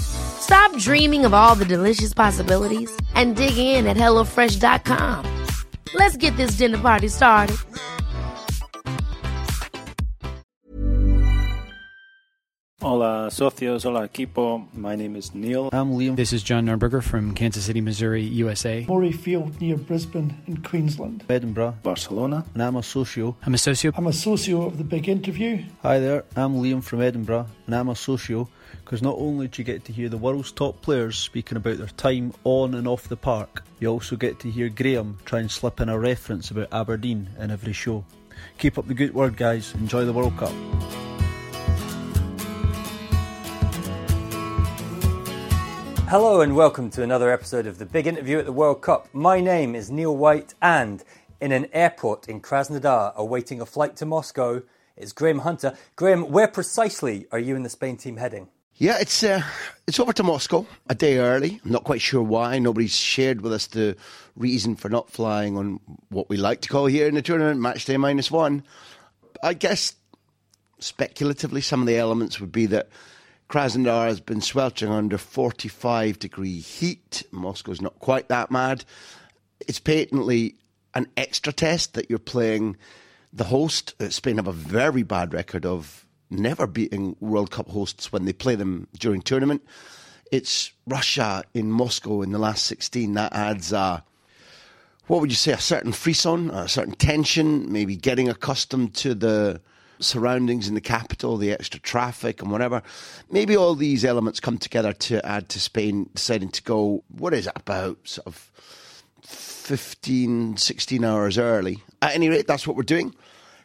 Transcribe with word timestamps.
Stop 0.00 0.76
dreaming 0.78 1.24
of 1.24 1.34
all 1.34 1.54
the 1.54 1.64
delicious 1.64 2.14
possibilities 2.14 2.90
and 3.14 3.36
dig 3.36 3.58
in 3.58 3.86
at 3.86 3.96
HelloFresh.com. 3.96 5.46
Let's 5.94 6.16
get 6.16 6.36
this 6.36 6.52
dinner 6.52 6.78
party 6.78 7.08
started. 7.08 7.56
Hola, 12.86 13.30
socios. 13.30 13.82
Hola, 13.82 14.06
equipo. 14.06 14.68
My 14.72 14.94
name 14.94 15.16
is 15.16 15.34
Neil. 15.34 15.70
I'm 15.72 15.92
Liam. 15.94 16.14
This 16.14 16.32
is 16.32 16.44
John 16.44 16.66
Nurberger 16.66 17.02
from 17.02 17.34
Kansas 17.34 17.64
City, 17.64 17.80
Missouri, 17.80 18.22
USA. 18.22 18.86
Murray 18.88 19.10
Field 19.10 19.60
near 19.60 19.76
Brisbane 19.76 20.40
in 20.46 20.58
Queensland. 20.58 21.24
Edinburgh. 21.28 21.74
Barcelona. 21.82 22.44
And 22.54 22.62
I'm 22.62 22.76
a 22.76 22.84
socio. 22.84 23.34
I'm 23.44 23.54
a 23.54 23.58
socio. 23.58 23.90
I'm 23.96 24.06
a 24.06 24.12
socio 24.12 24.66
of 24.66 24.78
the 24.78 24.84
big 24.84 25.08
interview. 25.08 25.64
Hi 25.82 25.98
there, 25.98 26.24
I'm 26.36 26.62
Liam 26.62 26.80
from 26.80 27.00
Edinburgh, 27.00 27.48
and 27.66 27.74
I'm 27.74 27.88
a 27.88 27.96
socio 27.96 28.48
because 28.84 29.02
not 29.02 29.16
only 29.18 29.48
do 29.48 29.60
you 29.60 29.64
get 29.64 29.84
to 29.84 29.92
hear 29.92 30.08
the 30.08 30.16
world's 30.16 30.52
top 30.52 30.80
players 30.80 31.16
speaking 31.16 31.56
about 31.56 31.78
their 31.78 31.86
time 31.88 32.32
on 32.44 32.74
and 32.74 32.86
off 32.86 33.08
the 33.08 33.16
park, 33.16 33.64
you 33.80 33.88
also 33.88 34.16
get 34.16 34.38
to 34.40 34.50
hear 34.50 34.68
Graham 34.68 35.18
try 35.24 35.40
and 35.40 35.50
slip 35.50 35.80
in 35.80 35.88
a 35.88 35.98
reference 35.98 36.50
about 36.50 36.72
Aberdeen 36.72 37.28
in 37.38 37.50
every 37.50 37.72
show. 37.72 38.04
Keep 38.58 38.78
up 38.78 38.86
the 38.86 38.94
good 38.94 39.14
work, 39.14 39.36
guys. 39.36 39.74
Enjoy 39.74 40.04
the 40.04 40.12
World 40.12 40.36
Cup. 40.36 40.52
Hello 46.08 46.40
and 46.40 46.54
welcome 46.54 46.88
to 46.90 47.02
another 47.02 47.32
episode 47.32 47.66
of 47.66 47.78
the 47.78 47.86
Big 47.86 48.06
Interview 48.06 48.38
at 48.38 48.44
the 48.44 48.52
World 48.52 48.80
Cup. 48.80 49.08
My 49.12 49.40
name 49.40 49.74
is 49.74 49.90
Neil 49.90 50.16
White, 50.16 50.54
and 50.62 51.02
in 51.40 51.50
an 51.50 51.66
airport 51.72 52.28
in 52.28 52.40
Krasnodar, 52.40 53.14
awaiting 53.16 53.60
a 53.60 53.66
flight 53.66 53.96
to 53.96 54.06
Moscow, 54.06 54.62
is 54.96 55.12
Graham 55.12 55.40
Hunter. 55.40 55.76
Graham, 55.96 56.30
where 56.30 56.48
precisely 56.48 57.26
are 57.32 57.40
you 57.40 57.56
and 57.56 57.64
the 57.64 57.68
Spain 57.68 57.96
team 57.96 58.18
heading? 58.18 58.48
Yeah, 58.78 58.98
it's 59.00 59.22
uh, 59.22 59.42
it's 59.86 59.98
over 59.98 60.12
to 60.12 60.22
Moscow 60.22 60.66
a 60.90 60.94
day 60.94 61.16
early. 61.16 61.60
I'm 61.64 61.72
not 61.72 61.84
quite 61.84 62.02
sure 62.02 62.22
why. 62.22 62.58
Nobody's 62.58 62.94
shared 62.94 63.40
with 63.40 63.54
us 63.54 63.68
the 63.68 63.96
reason 64.36 64.76
for 64.76 64.90
not 64.90 65.08
flying 65.08 65.56
on 65.56 65.80
what 66.10 66.28
we 66.28 66.36
like 66.36 66.60
to 66.60 66.68
call 66.68 66.84
here 66.84 67.08
in 67.08 67.14
the 67.14 67.22
tournament 67.22 67.58
match 67.58 67.86
day 67.86 67.96
minus 67.96 68.30
one. 68.30 68.64
I 69.42 69.54
guess 69.54 69.94
speculatively, 70.78 71.62
some 71.62 71.80
of 71.80 71.86
the 71.86 71.96
elements 71.96 72.38
would 72.38 72.52
be 72.52 72.66
that 72.66 72.90
Krasnodar 73.48 74.08
has 74.08 74.20
been 74.20 74.42
sweltering 74.42 74.92
under 74.92 75.16
45 75.16 76.18
degree 76.18 76.58
heat. 76.58 77.22
Moscow's 77.30 77.80
not 77.80 77.98
quite 77.98 78.28
that 78.28 78.50
mad. 78.50 78.84
It's 79.60 79.78
patently 79.78 80.56
an 80.94 81.06
extra 81.16 81.52
test 81.52 81.94
that 81.94 82.10
you're 82.10 82.18
playing 82.18 82.76
the 83.32 83.44
host. 83.44 83.94
Spain 84.12 84.36
have 84.36 84.48
a 84.48 84.52
very 84.52 85.02
bad 85.02 85.32
record 85.32 85.64
of 85.64 86.05
never 86.30 86.66
beating 86.66 87.16
World 87.20 87.50
Cup 87.50 87.68
hosts 87.68 88.12
when 88.12 88.24
they 88.24 88.32
play 88.32 88.54
them 88.54 88.88
during 88.98 89.22
tournament. 89.22 89.62
It's 90.32 90.72
Russia 90.86 91.44
in 91.54 91.70
Moscow 91.70 92.22
in 92.22 92.32
the 92.32 92.38
last 92.38 92.64
16. 92.66 93.14
That 93.14 93.32
adds 93.32 93.72
a, 93.72 94.04
what 95.06 95.20
would 95.20 95.30
you 95.30 95.36
say, 95.36 95.52
a 95.52 95.58
certain 95.58 95.92
frisson, 95.92 96.50
a 96.50 96.68
certain 96.68 96.94
tension, 96.94 97.70
maybe 97.70 97.96
getting 97.96 98.28
accustomed 98.28 98.94
to 98.94 99.14
the 99.14 99.60
surroundings 99.98 100.68
in 100.68 100.74
the 100.74 100.80
capital, 100.80 101.36
the 101.36 101.52
extra 101.52 101.80
traffic 101.80 102.42
and 102.42 102.50
whatever. 102.50 102.82
Maybe 103.30 103.56
all 103.56 103.74
these 103.74 104.04
elements 104.04 104.40
come 104.40 104.58
together 104.58 104.92
to 104.92 105.24
add 105.24 105.48
to 105.50 105.60
Spain 105.60 106.10
deciding 106.14 106.50
to 106.50 106.62
go, 106.62 107.04
what 107.08 107.32
is 107.32 107.46
it, 107.46 107.52
about 107.56 107.98
sort 108.06 108.26
of 108.26 108.50
15, 109.22 110.56
16 110.58 111.04
hours 111.04 111.38
early. 111.38 111.82
At 112.00 112.14
any 112.14 112.28
rate, 112.28 112.46
that's 112.46 112.66
what 112.66 112.76
we're 112.76 112.84
doing. 112.84 113.14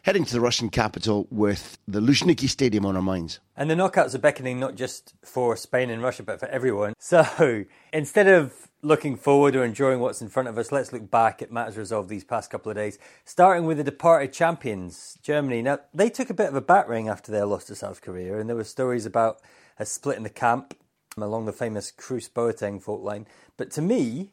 Heading 0.04 0.24
to 0.24 0.32
the 0.32 0.40
Russian 0.40 0.68
capital 0.68 1.28
with 1.30 1.78
the 1.86 2.00
Luzhniki 2.00 2.48
Stadium 2.48 2.84
on 2.84 2.96
our 2.96 3.02
minds. 3.02 3.38
And 3.56 3.70
the 3.70 3.76
knockouts 3.76 4.16
are 4.16 4.18
beckoning 4.18 4.58
not 4.58 4.74
just 4.74 5.14
for 5.24 5.56
Spain 5.56 5.90
and 5.90 6.02
Russia, 6.02 6.24
but 6.24 6.40
for 6.40 6.48
everyone. 6.48 6.94
So 6.98 7.66
instead 7.92 8.26
of 8.26 8.68
looking 8.82 9.14
forward 9.14 9.54
or 9.54 9.64
enjoying 9.64 10.00
what's 10.00 10.20
in 10.20 10.28
front 10.28 10.48
of 10.48 10.58
us, 10.58 10.72
let's 10.72 10.92
look 10.92 11.08
back 11.08 11.40
at 11.40 11.52
matters 11.52 11.76
resolved 11.76 12.08
these 12.08 12.24
past 12.24 12.50
couple 12.50 12.68
of 12.68 12.74
days. 12.74 12.98
Starting 13.24 13.64
with 13.64 13.76
the 13.76 13.84
departed 13.84 14.32
champions, 14.32 15.18
Germany. 15.22 15.62
Now, 15.62 15.78
they 15.94 16.10
took 16.10 16.30
a 16.30 16.34
bit 16.34 16.48
of 16.48 16.56
a 16.56 16.60
battering 16.60 17.08
after 17.08 17.30
their 17.30 17.46
loss 17.46 17.66
to 17.66 17.76
South 17.76 18.02
Korea, 18.02 18.40
and 18.40 18.48
there 18.48 18.56
were 18.56 18.64
stories 18.64 19.06
about 19.06 19.40
a 19.78 19.86
split 19.86 20.16
in 20.16 20.24
the 20.24 20.30
camp 20.30 20.76
along 21.16 21.44
the 21.44 21.52
famous 21.52 21.92
Kroos 21.92 22.28
Boateng 22.28 22.82
fault 22.82 23.02
line. 23.02 23.28
But 23.56 23.70
to 23.72 23.80
me, 23.80 24.32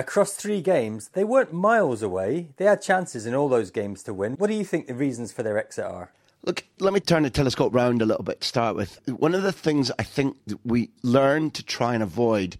across 0.00 0.32
three 0.32 0.62
games, 0.62 1.10
they 1.12 1.24
weren't 1.24 1.52
miles 1.52 2.02
away. 2.02 2.48
They 2.56 2.64
had 2.64 2.80
chances 2.80 3.26
in 3.26 3.34
all 3.34 3.48
those 3.48 3.70
games 3.70 4.02
to 4.04 4.14
win. 4.14 4.32
What 4.34 4.48
do 4.48 4.54
you 4.54 4.64
think 4.64 4.86
the 4.86 4.94
reasons 4.94 5.30
for 5.30 5.42
their 5.42 5.58
exit 5.58 5.84
are? 5.84 6.10
Look, 6.42 6.64
let 6.78 6.94
me 6.94 7.00
turn 7.00 7.24
the 7.24 7.30
telescope 7.30 7.74
round 7.74 8.00
a 8.00 8.06
little 8.06 8.24
bit 8.24 8.40
to 8.40 8.48
start 8.48 8.74
with. 8.74 8.98
One 9.06 9.34
of 9.34 9.42
the 9.42 9.52
things 9.52 9.92
I 9.98 10.04
think 10.04 10.38
that 10.46 10.58
we 10.64 10.88
learn 11.02 11.50
to 11.50 11.62
try 11.62 11.92
and 11.92 12.02
avoid 12.02 12.56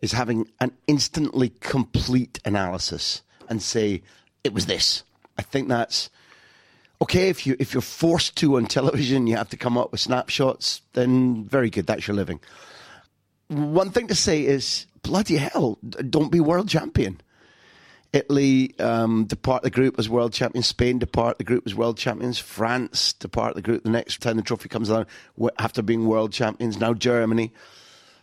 is 0.00 0.12
having 0.12 0.48
an 0.60 0.72
instantly 0.86 1.50
complete 1.60 2.40
analysis 2.46 3.22
and 3.50 3.62
say 3.62 4.02
it 4.42 4.54
was 4.54 4.64
this. 4.64 5.04
I 5.36 5.42
think 5.42 5.68
that's 5.68 6.08
okay 7.02 7.28
if 7.28 7.46
you 7.46 7.54
if 7.58 7.74
you're 7.74 7.82
forced 7.82 8.34
to 8.36 8.56
on 8.56 8.64
television, 8.64 9.26
you 9.26 9.36
have 9.36 9.50
to 9.50 9.58
come 9.58 9.76
up 9.76 9.92
with 9.92 10.00
snapshots. 10.00 10.80
Then 10.94 11.44
very 11.44 11.68
good, 11.68 11.86
that's 11.86 12.08
your 12.08 12.16
living. 12.16 12.40
One 13.48 13.90
thing 13.90 14.08
to 14.08 14.14
say 14.14 14.44
is 14.44 14.86
bloody 15.02 15.36
hell, 15.36 15.78
don't 16.10 16.30
be 16.30 16.40
world 16.40 16.68
champion. 16.68 17.20
Italy 18.12 18.78
um, 18.78 19.24
depart 19.26 19.62
the 19.62 19.70
group 19.70 19.98
as 19.98 20.08
world 20.08 20.32
champions. 20.32 20.66
Spain 20.66 20.98
depart 20.98 21.38
the 21.38 21.44
group 21.44 21.64
as 21.66 21.74
world 21.74 21.98
champions. 21.98 22.38
France 22.38 23.12
depart 23.12 23.54
the 23.54 23.62
group 23.62 23.82
the 23.82 23.90
next 23.90 24.22
time 24.22 24.36
the 24.36 24.42
trophy 24.42 24.68
comes 24.68 24.88
along 24.88 25.06
after 25.58 25.82
being 25.82 26.06
world 26.06 26.32
champions. 26.32 26.78
Now 26.78 26.94
Germany. 26.94 27.52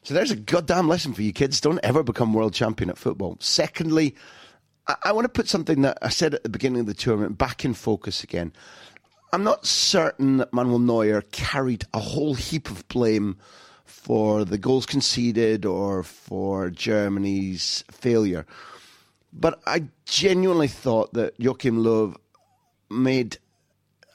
So 0.02 0.14
there's 0.14 0.32
a 0.32 0.36
goddamn 0.36 0.88
lesson 0.88 1.14
for 1.14 1.22
you 1.22 1.34
kids. 1.34 1.62
Don't 1.62 1.80
ever 1.84 2.04
become 2.04 2.34
world 2.34 2.54
champion 2.54 2.90
at 2.90 2.98
football. 2.98 3.38
Secondly, 3.40 4.16
I, 4.88 4.96
I 5.06 5.12
want 5.12 5.26
to 5.26 5.30
put 5.30 5.48
something 5.48 5.82
that 5.84 6.00
I 6.02 6.10
said 6.10 6.34
at 6.34 6.44
the 6.44 6.50
beginning 6.50 6.82
of 6.82 6.88
the 6.88 6.94
tournament 6.94 7.38
back 7.38 7.64
in 7.64 7.74
focus 7.74 8.24
again. 8.24 8.54
I'm 9.34 9.44
not 9.44 9.66
certain 9.66 10.38
that 10.38 10.54
Manuel 10.54 10.80
Neuer 10.80 11.22
carried 11.32 11.86
a 11.94 12.00
whole 12.00 12.36
heap 12.36 12.72
of 12.72 12.88
blame 12.88 13.38
for 14.06 14.46
the 14.46 14.60
goals 14.60 14.86
conceded 14.86 15.66
or 15.66 16.04
for 16.04 16.70
Germany's 16.70 17.84
failure. 17.90 18.46
But 19.34 19.60
I 19.66 19.86
genuinely 20.06 20.68
thought 20.68 21.12
that 21.14 21.34
Joachim 21.40 21.80
Löw 21.80 22.16
made 22.92 23.40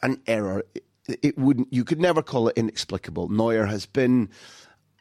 an 0.01 0.23
error. 0.29 0.63
It, 1.09 1.37
wouldn't. 1.37 1.73
You 1.73 1.83
could 1.83 1.99
never 1.99 2.23
call 2.23 2.47
it 2.47 2.57
inexplicable. 2.57 3.31
Neuer 3.31 3.67
has 3.67 3.85
been 3.85 4.29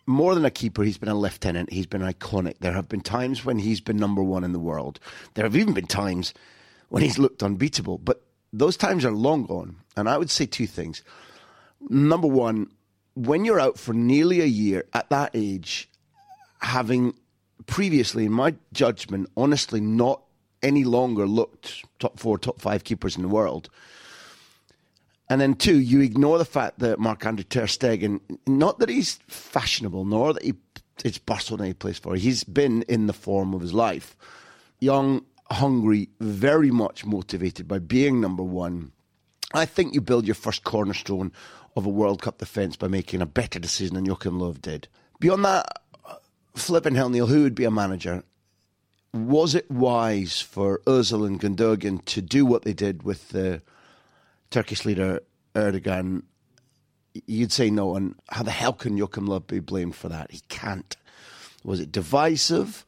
more 0.07 0.33
than 0.33 0.43
a 0.43 0.49
keeper, 0.49 0.81
he's 0.81 0.97
been 0.97 1.07
a 1.07 1.13
lieutenant. 1.13 1.71
He's 1.71 1.85
been 1.85 2.01
iconic. 2.01 2.55
There 2.59 2.73
have 2.73 2.89
been 2.89 3.01
times 3.01 3.45
when 3.45 3.59
he's 3.59 3.81
been 3.81 3.97
number 3.97 4.23
one 4.23 4.43
in 4.43 4.53
the 4.53 4.59
world. 4.59 4.99
There 5.35 5.45
have 5.45 5.55
even 5.55 5.75
been 5.75 5.85
times 5.85 6.33
when 6.87 7.03
he's 7.03 7.19
looked 7.19 7.43
unbeatable. 7.43 7.99
But 7.99 8.23
those 8.51 8.75
times 8.75 9.05
are 9.05 9.11
long 9.11 9.45
gone. 9.45 9.75
And 9.95 10.09
I 10.09 10.17
would 10.17 10.31
say 10.31 10.47
two 10.47 10.65
things. 10.65 11.03
Number 11.79 12.27
one, 12.27 12.71
when 13.25 13.43
you're 13.43 13.59
out 13.59 13.77
for 13.77 13.93
nearly 13.93 14.39
a 14.41 14.45
year 14.45 14.85
at 14.93 15.09
that 15.09 15.31
age, 15.33 15.89
having 16.61 17.13
previously, 17.65 18.25
in 18.25 18.31
my 18.31 18.55
judgment, 18.71 19.29
honestly 19.35 19.81
not 19.81 20.21
any 20.63 20.83
longer 20.83 21.27
looked 21.27 21.83
top 21.99 22.19
four, 22.19 22.37
top 22.37 22.61
five 22.61 22.83
keepers 22.83 23.15
in 23.15 23.21
the 23.21 23.27
world. 23.27 23.69
And 25.29 25.39
then 25.39 25.53
two, 25.53 25.79
you 25.79 26.01
ignore 26.01 26.37
the 26.37 26.45
fact 26.45 26.79
that 26.79 26.97
Marc 26.99 27.25
Andre 27.25 27.43
Ter 27.43 27.65
Stegen, 27.65 28.19
not 28.47 28.79
that 28.79 28.89
he's 28.89 29.19
fashionable, 29.27 30.05
nor 30.05 30.33
that 30.33 30.43
he 30.43 30.53
it's 31.05 31.17
Barcelona 31.17 31.67
he 31.67 31.73
plays 31.73 31.97
for. 31.97 32.15
He's 32.15 32.43
been 32.43 32.81
in 32.83 33.07
the 33.07 33.13
form 33.13 33.53
of 33.53 33.61
his 33.61 33.73
life. 33.73 34.17
Young, 34.79 35.23
hungry, 35.49 36.09
very 36.19 36.71
much 36.71 37.05
motivated 37.05 37.67
by 37.67 37.79
being 37.79 38.19
number 38.19 38.43
one. 38.43 38.91
I 39.53 39.65
think 39.65 39.93
you 39.93 40.01
build 40.01 40.25
your 40.25 40.35
first 40.35 40.63
cornerstone 40.63 41.31
of 41.75 41.85
a 41.85 41.89
World 41.89 42.21
Cup 42.21 42.37
defence 42.37 42.75
by 42.75 42.87
making 42.87 43.21
a 43.21 43.25
better 43.25 43.59
decision 43.59 43.95
than 43.95 44.05
Joachim 44.05 44.39
Löw 44.39 44.59
did. 44.61 44.87
Beyond 45.19 45.45
that, 45.45 45.81
flipping 46.55 46.95
hell, 46.95 47.09
Neil, 47.09 47.27
who 47.27 47.43
would 47.43 47.55
be 47.55 47.65
a 47.65 47.71
manager? 47.71 48.23
Was 49.13 49.55
it 49.55 49.69
wise 49.69 50.41
for 50.41 50.79
Özil 50.85 51.25
and 51.25 51.39
Gundogan 51.39 52.03
to 52.05 52.21
do 52.21 52.45
what 52.45 52.63
they 52.63 52.73
did 52.73 53.03
with 53.03 53.29
the 53.29 53.61
Turkish 54.51 54.85
leader 54.85 55.21
Erdogan? 55.55 56.23
You'd 57.25 57.51
say 57.51 57.69
no, 57.69 57.95
and 57.95 58.15
how 58.29 58.43
the 58.43 58.51
hell 58.51 58.73
can 58.73 58.97
Joachim 58.97 59.27
Löw 59.27 59.45
be 59.45 59.59
blamed 59.59 59.95
for 59.95 60.09
that? 60.09 60.31
He 60.31 60.41
can't. 60.47 60.95
Was 61.63 61.79
it 61.79 61.91
divisive? 61.91 62.85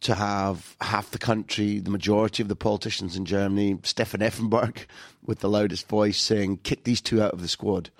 to 0.00 0.14
have 0.14 0.76
half 0.80 1.10
the 1.10 1.18
country, 1.18 1.78
the 1.78 1.90
majority 1.90 2.42
of 2.42 2.48
the 2.48 2.56
politicians 2.56 3.16
in 3.16 3.24
Germany, 3.24 3.78
Stefan 3.82 4.20
Effenberg 4.20 4.86
with 5.24 5.40
the 5.40 5.48
loudest 5.48 5.88
voice 5.88 6.20
saying, 6.20 6.58
kick 6.58 6.84
these 6.84 7.00
two 7.00 7.22
out 7.22 7.32
of 7.32 7.42
the 7.42 7.48
squad. 7.48 7.90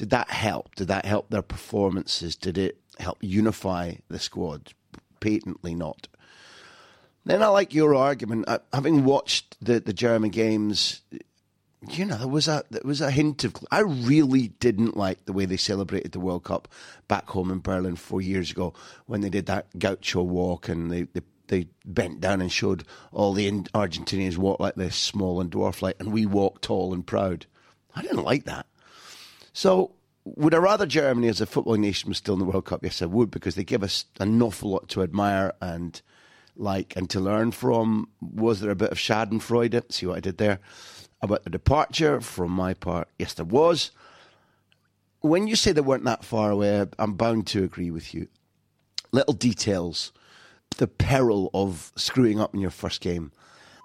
Did 0.00 0.08
that 0.08 0.30
help? 0.30 0.76
Did 0.76 0.88
that 0.88 1.04
help 1.04 1.28
their 1.28 1.42
performances? 1.42 2.34
Did 2.34 2.56
it 2.56 2.78
help 2.98 3.18
unify 3.20 3.96
the 4.08 4.18
squad? 4.18 4.72
Patently 5.20 5.74
not. 5.74 6.08
Then 7.26 7.42
I 7.42 7.48
like 7.48 7.74
your 7.74 7.94
argument. 7.94 8.46
Uh, 8.48 8.60
having 8.72 9.04
watched 9.04 9.58
the, 9.62 9.78
the 9.78 9.92
German 9.92 10.30
games, 10.30 11.02
you 11.86 12.06
know, 12.06 12.16
there 12.16 12.28
was 12.28 12.48
a 12.48 12.64
there 12.70 12.80
was 12.82 13.02
a 13.02 13.10
hint 13.10 13.44
of. 13.44 13.56
I 13.70 13.80
really 13.80 14.48
didn't 14.48 14.96
like 14.96 15.26
the 15.26 15.34
way 15.34 15.44
they 15.44 15.58
celebrated 15.58 16.12
the 16.12 16.20
World 16.20 16.44
Cup 16.44 16.68
back 17.06 17.28
home 17.28 17.50
in 17.50 17.60
Berlin 17.60 17.96
four 17.96 18.22
years 18.22 18.50
ago 18.50 18.72
when 19.04 19.20
they 19.20 19.28
did 19.28 19.44
that 19.46 19.66
gaucho 19.78 20.22
walk 20.22 20.70
and 20.70 20.90
they 20.90 21.02
they, 21.02 21.20
they 21.48 21.66
bent 21.84 22.22
down 22.22 22.40
and 22.40 22.50
showed 22.50 22.84
all 23.12 23.34
the 23.34 23.50
Argentinians 23.50 24.38
walk 24.38 24.60
like 24.60 24.76
this, 24.76 24.96
small 24.96 25.42
and 25.42 25.50
dwarf 25.50 25.82
like, 25.82 25.96
and 26.00 26.10
we 26.10 26.24
walk 26.24 26.62
tall 26.62 26.94
and 26.94 27.06
proud. 27.06 27.44
I 27.94 28.00
didn't 28.00 28.22
like 28.22 28.44
that. 28.44 28.64
So 29.52 29.92
would 30.24 30.54
I 30.54 30.58
rather 30.58 30.86
Germany 30.86 31.28
as 31.28 31.40
a 31.40 31.46
football 31.46 31.76
nation 31.76 32.08
was 32.08 32.18
still 32.18 32.34
in 32.34 32.40
the 32.40 32.46
World 32.46 32.66
Cup? 32.66 32.82
Yes, 32.82 33.02
I 33.02 33.06
would 33.06 33.30
because 33.30 33.54
they 33.54 33.64
give 33.64 33.82
us 33.82 34.04
an 34.18 34.40
awful 34.42 34.70
lot 34.70 34.88
to 34.90 35.02
admire 35.02 35.52
and 35.60 36.00
like 36.56 36.94
and 36.96 37.08
to 37.10 37.20
learn 37.20 37.52
from. 37.52 38.08
Was 38.20 38.60
there 38.60 38.70
a 38.70 38.76
bit 38.76 38.92
of 38.92 38.98
Schadenfreude? 38.98 39.90
See 39.92 40.06
what 40.06 40.18
I 40.18 40.20
did 40.20 40.38
there 40.38 40.60
about 41.22 41.44
the 41.44 41.50
departure 41.50 42.20
from 42.20 42.50
my 42.50 42.74
part. 42.74 43.08
Yes, 43.18 43.34
there 43.34 43.44
was. 43.44 43.90
When 45.20 45.46
you 45.46 45.56
say 45.56 45.72
they 45.72 45.82
weren't 45.82 46.04
that 46.04 46.24
far 46.24 46.50
away, 46.50 46.86
I'm 46.98 47.14
bound 47.14 47.46
to 47.48 47.62
agree 47.62 47.90
with 47.90 48.14
you. 48.14 48.28
Little 49.12 49.34
details, 49.34 50.12
the 50.78 50.86
peril 50.86 51.50
of 51.52 51.92
screwing 51.96 52.40
up 52.40 52.54
in 52.54 52.60
your 52.60 52.70
first 52.70 53.00
game. 53.00 53.32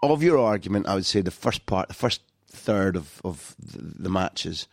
Of 0.02 0.22
your 0.22 0.38
argument, 0.38 0.88
I 0.88 0.96
would 0.96 1.06
say 1.06 1.22
the 1.22 1.32
first 1.32 1.66
part, 1.66 1.88
the 1.88 1.94
first 1.94 2.22
third 2.48 2.96
of, 2.96 3.22
of 3.26 3.56
the, 3.60 4.04
the 4.04 4.10
matches, 4.10 4.68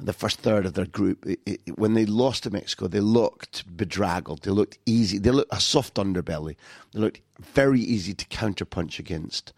the 0.00 0.12
first 0.12 0.40
third 0.40 0.64
of 0.64 0.74
their 0.74 0.86
group, 0.86 1.26
it, 1.26 1.40
it, 1.44 1.78
when 1.78 1.94
they 1.94 2.06
lost 2.06 2.44
to 2.44 2.50
Mexico, 2.50 2.86
they 2.86 3.00
looked 3.00 3.64
bedraggled. 3.76 4.42
They 4.42 4.50
looked 4.50 4.78
easy. 4.86 5.18
They 5.18 5.30
looked 5.30 5.54
a 5.54 5.60
soft 5.60 5.94
underbelly. 5.94 6.56
They 6.92 7.00
looked 7.00 7.20
very 7.40 7.80
easy 7.80 8.14
to 8.14 8.26
counterpunch 8.26 8.98
against 8.98 9.52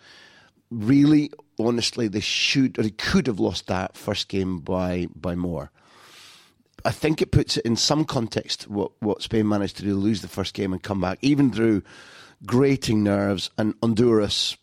really, 0.70 1.31
honestly, 1.58 2.08
they 2.08 2.20
should 2.20 2.78
or 2.78 2.82
they 2.82 2.90
could 2.90 3.26
have 3.26 3.40
lost 3.40 3.66
that 3.66 3.96
first 3.96 4.28
game 4.28 4.60
by 4.60 5.08
by 5.14 5.34
more. 5.34 5.70
I 6.84 6.93
think 6.93 7.20
it 7.20 7.31
puts 7.31 7.58
it 7.58 7.66
in 7.66 7.76
some 7.76 8.06
context 8.06 8.66
what, 8.69 8.93
what 9.00 9.20
Spain 9.20 9.46
managed 9.46 9.76
to 9.78 9.82
do, 9.82 9.94
lose 9.94 10.22
the 10.22 10.28
first 10.28 10.54
game 10.54 10.72
and 10.72 10.82
come 10.82 11.00
back, 11.00 11.19
even 11.20 11.52
through 11.52 11.82
grating 12.46 13.02
nerves 13.02 13.50
and 13.58 13.75
Honduras, 13.82 14.56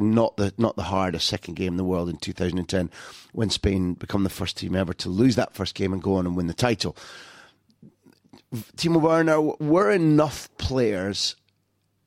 not 0.00 0.36
the 0.36 0.52
not 0.58 0.76
the 0.76 0.84
hardest 0.84 1.26
second 1.26 1.54
game 1.54 1.74
in 1.74 1.76
the 1.76 1.84
world 1.84 2.08
in 2.08 2.16
2010, 2.16 2.90
when 3.32 3.50
Spain 3.50 3.94
become 3.94 4.24
the 4.24 4.30
first 4.30 4.56
team 4.56 4.74
ever 4.74 4.92
to 4.94 5.08
lose 5.08 5.36
that 5.36 5.54
first 5.54 5.74
game 5.74 5.92
and 5.92 6.02
go 6.02 6.14
on 6.14 6.26
and 6.26 6.36
win 6.36 6.46
the 6.46 6.54
title. 6.54 6.96
Timo 8.76 9.00
Werner 9.00 9.40
were 9.40 9.90
enough 9.90 10.48
players 10.58 11.36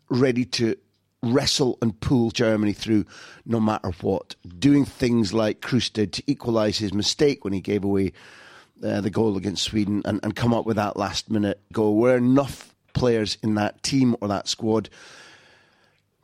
ready 0.10 0.44
to 0.45 0.75
wrestle 1.22 1.78
and 1.81 2.00
pull 2.01 2.31
Germany 2.31 2.74
through 2.74 3.06
no 3.45 3.60
matter 3.60 3.92
what, 4.01 4.36
doing 4.60 4.84
things 4.84 5.34
like 5.34 5.62
Kroos 5.62 5.92
did 5.92 6.12
to 6.13 6.24
equalise 6.28 6.78
his 6.78 6.94
mistake 6.94 7.44
when 7.45 7.54
he 7.54 7.62
gave 7.62 7.84
away 7.86 8.12
uh, 8.84 9.00
the 9.00 9.10
goal 9.10 9.38
against 9.38 9.63
Sweden 9.63 10.01
and, 10.04 10.19
and 10.22 10.36
come 10.36 10.54
up 10.54 10.66
with 10.66 10.75
that 10.75 10.98
last 10.98 11.31
minute 11.31 11.62
goal. 11.72 11.95
Were 11.95 12.18
enough 12.18 12.75
players 12.94 13.38
in 13.42 13.56
that 13.56 13.81
team 13.81 14.16
or 14.19 14.28
that 14.28 14.48
squad 14.48 14.90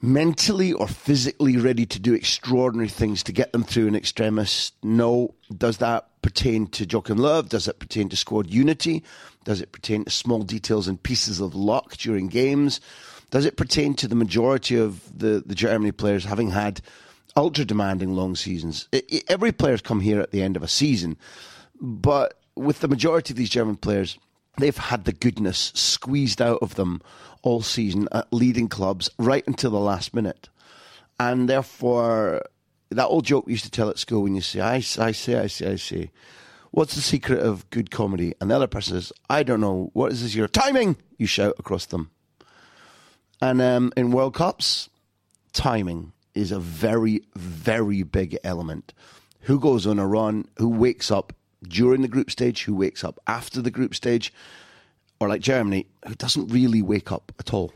mentally 0.02 0.72
or 0.72 0.88
physically 0.88 1.58
ready 1.58 1.86
to 1.86 2.00
do 2.00 2.14
extraordinary 2.14 2.90
things 2.90 3.24
to 3.24 3.32
get 3.32 3.52
them 3.52 3.64
through 3.64 3.88
an 3.88 3.96
extremis? 3.96 4.72
No. 4.84 5.36
Does 5.56 5.78
that 5.78 6.10
pertain 6.22 6.68
to 6.68 6.86
Joachim 6.86 7.18
Löw? 7.18 7.48
Does 7.48 7.68
it 7.68 7.80
pertain 7.80 8.10
to 8.10 8.16
squad 8.16 8.50
unity? 8.50 9.04
Does 9.44 9.62
it 9.62 9.72
pertain 9.72 10.06
to 10.06 10.12
small 10.12 10.44
details 10.44 10.88
and 10.88 11.02
pieces 11.02 11.40
of 11.40 11.56
luck 11.56 11.98
during 11.98 12.28
games? 12.28 12.82
Does 13.32 13.46
it 13.46 13.58
pertain 13.58 13.94
to 13.96 14.08
the 14.08 14.16
majority 14.16 14.76
of 14.76 15.18
the, 15.18 15.44
the 15.46 15.56
Germany 15.56 15.92
players 15.92 16.26
having 16.26 16.50
had 16.50 16.82
ultra 17.36 17.66
demanding 17.66 18.16
long 18.16 18.36
seasons? 18.36 18.88
It, 18.92 19.06
it, 19.08 19.24
every 19.28 19.52
player's 19.52 19.82
come 19.82 20.02
here 20.02 20.20
at 20.20 20.32
the 20.32 20.42
end 20.42 20.56
of 20.56 20.64
a 20.64 20.68
season, 20.68 21.18
but 21.80 22.40
with 22.56 22.80
the 22.80 22.88
majority 22.88 23.34
of 23.34 23.38
these 23.38 23.50
German 23.50 23.76
players, 23.76 24.18
they've 24.60 24.78
had 24.78 25.06
the 25.06 25.14
goodness 25.14 25.72
squeezed 25.76 26.42
out 26.42 26.60
of 26.62 26.76
them 26.76 27.02
all 27.42 27.62
season 27.62 28.08
at 28.12 28.32
leading 28.32 28.68
clubs 28.68 29.10
right 29.18 29.44
until 29.48 29.72
the 29.72 29.80
last 29.80 30.14
minute. 30.14 30.50
And 31.20 31.50
therefore, 31.50 32.44
that 32.90 33.08
old 33.08 33.26
joke 33.26 33.46
we 33.46 33.54
used 33.54 33.66
to 33.66 33.72
tell 33.72 33.90
at 33.90 34.00
school 34.00 34.24
when 34.24 34.36
you 34.36 34.42
say, 34.42 34.62
I, 34.62 34.76
I 34.76 34.80
say, 35.12 35.40
I 35.40 35.48
say, 35.48 35.72
I 35.72 35.76
say, 35.76 36.12
what's 36.72 36.96
the 36.96 37.02
secret 37.02 37.40
of 37.40 37.70
good 37.70 37.92
comedy? 37.92 38.34
And 38.40 38.50
the 38.50 38.56
other 38.56 38.68
person 38.68 38.96
says, 38.96 39.14
I 39.30 39.44
don't 39.44 39.62
know. 39.62 39.90
What 39.94 40.12
is 40.12 40.22
this? 40.22 40.36
Your 40.36 40.48
timing, 40.48 40.98
you 41.18 41.28
shout 41.28 41.56
across 41.60 41.86
them. 41.86 42.12
And 43.42 43.62
um, 43.62 43.94
in 43.96 44.12
World 44.12 44.34
Cups, 44.34 44.90
timing 45.54 46.14
is 46.34 46.52
a 46.52 46.60
very, 46.60 47.24
very 47.36 48.04
big 48.04 48.38
element. 48.44 48.94
Who 49.42 49.60
goes 49.60 49.88
on 49.88 50.00
a 50.00 50.08
run? 50.08 50.48
Who 50.58 50.70
wakes 50.70 51.12
up 51.12 51.34
during 51.64 52.02
the 52.02 52.08
group 52.08 52.32
stage? 52.32 52.64
Who 52.64 52.76
wakes 52.76 53.04
up 53.04 53.20
after 53.28 53.62
the 53.62 53.72
group 53.72 53.96
stage? 53.96 54.34
Or 55.20 55.28
like 55.28 55.42
Germany, 55.42 55.88
who 56.08 56.16
doesn't 56.16 56.48
really 56.48 56.82
wake 56.82 57.12
up 57.12 57.32
at 57.40 57.54
all? 57.54 57.74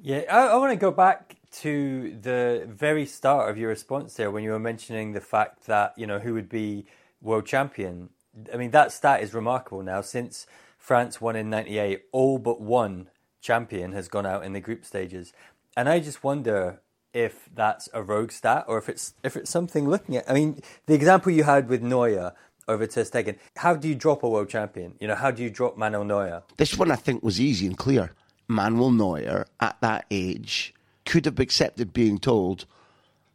Yeah, 0.00 0.22
I, 0.30 0.46
I 0.46 0.56
want 0.56 0.72
to 0.72 0.76
go 0.76 0.90
back 0.90 1.36
to 1.62 2.16
the 2.20 2.66
very 2.68 3.06
start 3.06 3.50
of 3.50 3.58
your 3.58 3.68
response 3.68 4.14
there 4.14 4.30
when 4.30 4.44
you 4.44 4.50
were 4.50 4.58
mentioning 4.58 5.12
the 5.12 5.20
fact 5.20 5.66
that, 5.66 5.94
you 5.96 6.06
know, 6.06 6.18
who 6.18 6.34
would 6.34 6.48
be 6.48 6.86
world 7.20 7.46
champion. 7.46 8.10
I 8.52 8.56
mean, 8.56 8.70
that 8.70 8.92
stat 8.92 9.22
is 9.22 9.34
remarkable 9.34 9.82
now. 9.82 10.00
Since 10.00 10.46
France 10.78 11.20
won 11.20 11.36
in 11.36 11.50
98, 11.50 12.04
all 12.12 12.38
but 12.38 12.60
one 12.60 13.08
champion 13.40 13.92
has 13.92 14.08
gone 14.08 14.26
out 14.26 14.44
in 14.44 14.52
the 14.52 14.60
group 14.60 14.84
stages. 14.84 15.32
And 15.76 15.88
I 15.88 16.00
just 16.00 16.24
wonder 16.24 16.80
if 17.12 17.48
that's 17.54 17.88
a 17.94 18.02
rogue 18.02 18.30
stat 18.30 18.64
or 18.68 18.76
if 18.76 18.88
it's 18.88 19.14
if 19.24 19.36
it's 19.36 19.50
something 19.50 19.88
looking 19.88 20.16
at. 20.16 20.28
I 20.28 20.34
mean, 20.34 20.60
the 20.86 20.94
example 20.94 21.32
you 21.32 21.44
had 21.44 21.68
with 21.68 21.82
Neuer 21.82 22.34
over 22.68 22.86
Ter 22.86 23.02
Stegen. 23.02 23.36
How 23.56 23.74
do 23.74 23.88
you 23.88 23.94
drop 23.94 24.22
a 24.22 24.28
world 24.28 24.48
champion? 24.48 24.94
You 25.00 25.08
know, 25.08 25.14
how 25.14 25.30
do 25.30 25.42
you 25.42 25.50
drop 25.50 25.76
Manuel 25.76 26.04
Neuer? 26.04 26.42
This 26.56 26.76
one 26.76 26.90
I 26.90 26.96
think 26.96 27.22
was 27.22 27.40
easy 27.40 27.66
and 27.66 27.76
clear. 27.76 28.12
Manuel 28.48 28.90
Neuer 28.90 29.46
at 29.60 29.80
that 29.80 30.06
age 30.10 30.74
could 31.04 31.24
have 31.24 31.40
accepted 31.40 31.92
being 31.92 32.18
told, 32.18 32.66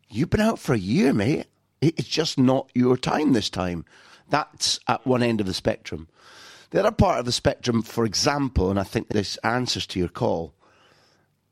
"You've 0.10 0.30
been 0.30 0.42
out 0.42 0.60
for 0.60 0.74
a 0.74 0.80
year, 0.80 1.14
mate. 1.14 1.48
It's 1.82 2.08
just 2.08 2.38
not 2.38 2.70
your 2.74 2.98
time 2.98 3.34
this 3.34 3.50
time." 3.50 3.86
That's 4.30 4.80
at 4.88 5.06
one 5.06 5.24
end 5.24 5.42
of 5.42 5.48
the 5.48 5.54
spectrum. 5.54 6.08
The 6.70 6.80
other 6.80 6.92
part 6.92 7.20
of 7.20 7.26
the 7.26 7.34
spectrum, 7.34 7.82
for 7.82 8.06
example, 8.06 8.70
and 8.70 8.80
I 8.80 8.84
think 8.84 9.10
this 9.10 9.36
answers 9.44 9.86
to 9.88 10.00
your 10.00 10.08
call, 10.08 10.54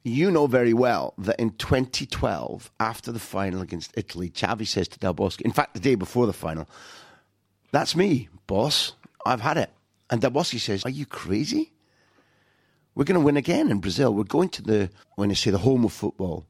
you 0.01 0.31
know 0.31 0.47
very 0.47 0.73
well 0.73 1.13
that 1.17 1.37
in 1.37 1.51
2012, 1.51 2.71
after 2.79 3.11
the 3.11 3.19
final 3.19 3.61
against 3.61 3.91
Italy, 3.97 4.29
Xavi 4.29 4.65
says 4.65 4.87
to 4.87 4.99
Del 4.99 5.13
Bosque, 5.13 5.41
in 5.41 5.51
fact, 5.51 5.73
the 5.73 5.81
day 5.81 5.95
before 5.95 6.25
the 6.25 6.31
final, 6.31 6.69
that's 7.71 7.95
me, 7.95 8.29
boss. 8.47 8.93
I've 9.25 9.41
had 9.41 9.57
it. 9.57 9.71
And 10.09 10.21
Bosque 10.33 10.57
says, 10.57 10.83
Are 10.85 10.89
you 10.89 11.05
crazy? 11.05 11.71
We're 12.95 13.05
going 13.05 13.19
to 13.19 13.25
win 13.25 13.37
again 13.37 13.71
in 13.71 13.79
Brazil. 13.79 14.13
We're 14.13 14.23
going 14.23 14.49
to 14.49 14.61
the, 14.61 14.89
when 15.15 15.29
you 15.29 15.35
say 15.35 15.51
the 15.51 15.59
home 15.59 15.85
of 15.85 15.93
football, 15.93 16.45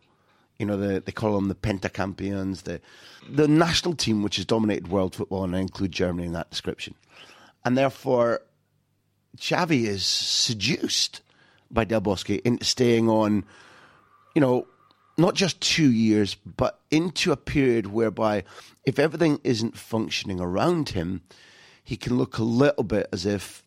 you 0.57 0.65
know, 0.65 0.77
the, 0.77 0.99
they 0.99 1.11
call 1.11 1.35
them 1.35 1.47
the 1.47 1.55
Pentacampeons, 1.55 2.63
the, 2.63 2.81
the 3.29 3.47
national 3.47 3.95
team 3.95 4.23
which 4.23 4.37
has 4.37 4.45
dominated 4.45 4.87
world 4.87 5.15
football, 5.15 5.43
and 5.43 5.55
I 5.55 5.59
include 5.59 5.91
Germany 5.91 6.27
in 6.27 6.33
that 6.33 6.49
description. 6.49 6.95
And 7.63 7.77
therefore, 7.77 8.41
Xavi 9.37 9.83
is 9.83 10.05
seduced 10.05 11.21
by 11.69 11.83
Del 11.83 12.01
Bosque 12.01 12.29
into 12.29 12.65
staying 12.65 13.09
on, 13.09 13.45
you 14.33 14.41
know, 14.41 14.67
not 15.19 15.35
just 15.35 15.61
two 15.61 15.91
years, 15.91 16.35
but 16.35 16.79
into 16.89 17.31
a 17.31 17.37
period 17.37 17.87
whereby 17.87 18.43
if 18.85 18.97
everything 18.97 19.39
isn't 19.43 19.77
functioning 19.77 20.39
around 20.39 20.89
him, 20.89 21.21
he 21.83 21.97
can 21.97 22.17
look 22.17 22.37
a 22.37 22.43
little 22.43 22.83
bit 22.83 23.07
as 23.11 23.25
if 23.25 23.63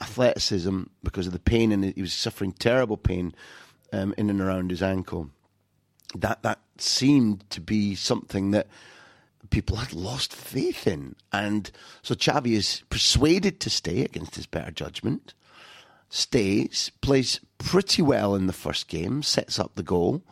athleticism, 0.00 0.82
because 1.02 1.26
of 1.26 1.32
the 1.32 1.38
pain, 1.38 1.72
and 1.72 1.84
he 1.84 2.00
was 2.00 2.12
suffering 2.12 2.52
terrible 2.52 2.96
pain 2.96 3.34
um, 3.92 4.14
in 4.18 4.28
and 4.28 4.40
around 4.40 4.70
his 4.70 4.82
ankle. 4.82 5.30
That 6.14 6.42
that 6.42 6.60
seemed 6.78 7.48
to 7.50 7.60
be 7.60 7.94
something 7.94 8.50
that 8.50 8.66
people 9.50 9.76
had 9.76 9.92
lost 9.92 10.34
faith 10.34 10.86
in. 10.86 11.14
And 11.32 11.70
so 12.02 12.14
Xavi 12.14 12.52
is 12.52 12.82
persuaded 12.90 13.60
to 13.60 13.70
stay 13.70 14.02
against 14.02 14.34
his 14.34 14.46
better 14.46 14.70
judgment, 14.70 15.34
stays, 16.08 16.90
plays 17.00 17.40
pretty 17.58 18.02
well 18.02 18.34
in 18.34 18.46
the 18.46 18.52
first 18.52 18.88
game, 18.88 19.22
sets 19.22 19.58
up 19.58 19.74
the 19.74 19.82
goal, 19.82 20.22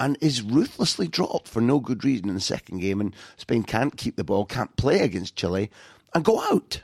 and 0.00 0.16
is 0.20 0.42
ruthlessly 0.42 1.08
dropped 1.08 1.48
for 1.48 1.60
no 1.60 1.80
good 1.80 2.04
reason 2.04 2.28
in 2.28 2.34
the 2.34 2.40
second 2.40 2.78
game. 2.78 3.00
And 3.00 3.14
Spain 3.36 3.62
can't 3.62 3.96
keep 3.96 4.16
the 4.16 4.24
ball, 4.24 4.44
can't 4.44 4.76
play 4.76 5.00
against 5.00 5.36
Chile, 5.36 5.70
and 6.14 6.24
go 6.24 6.40
out. 6.40 6.82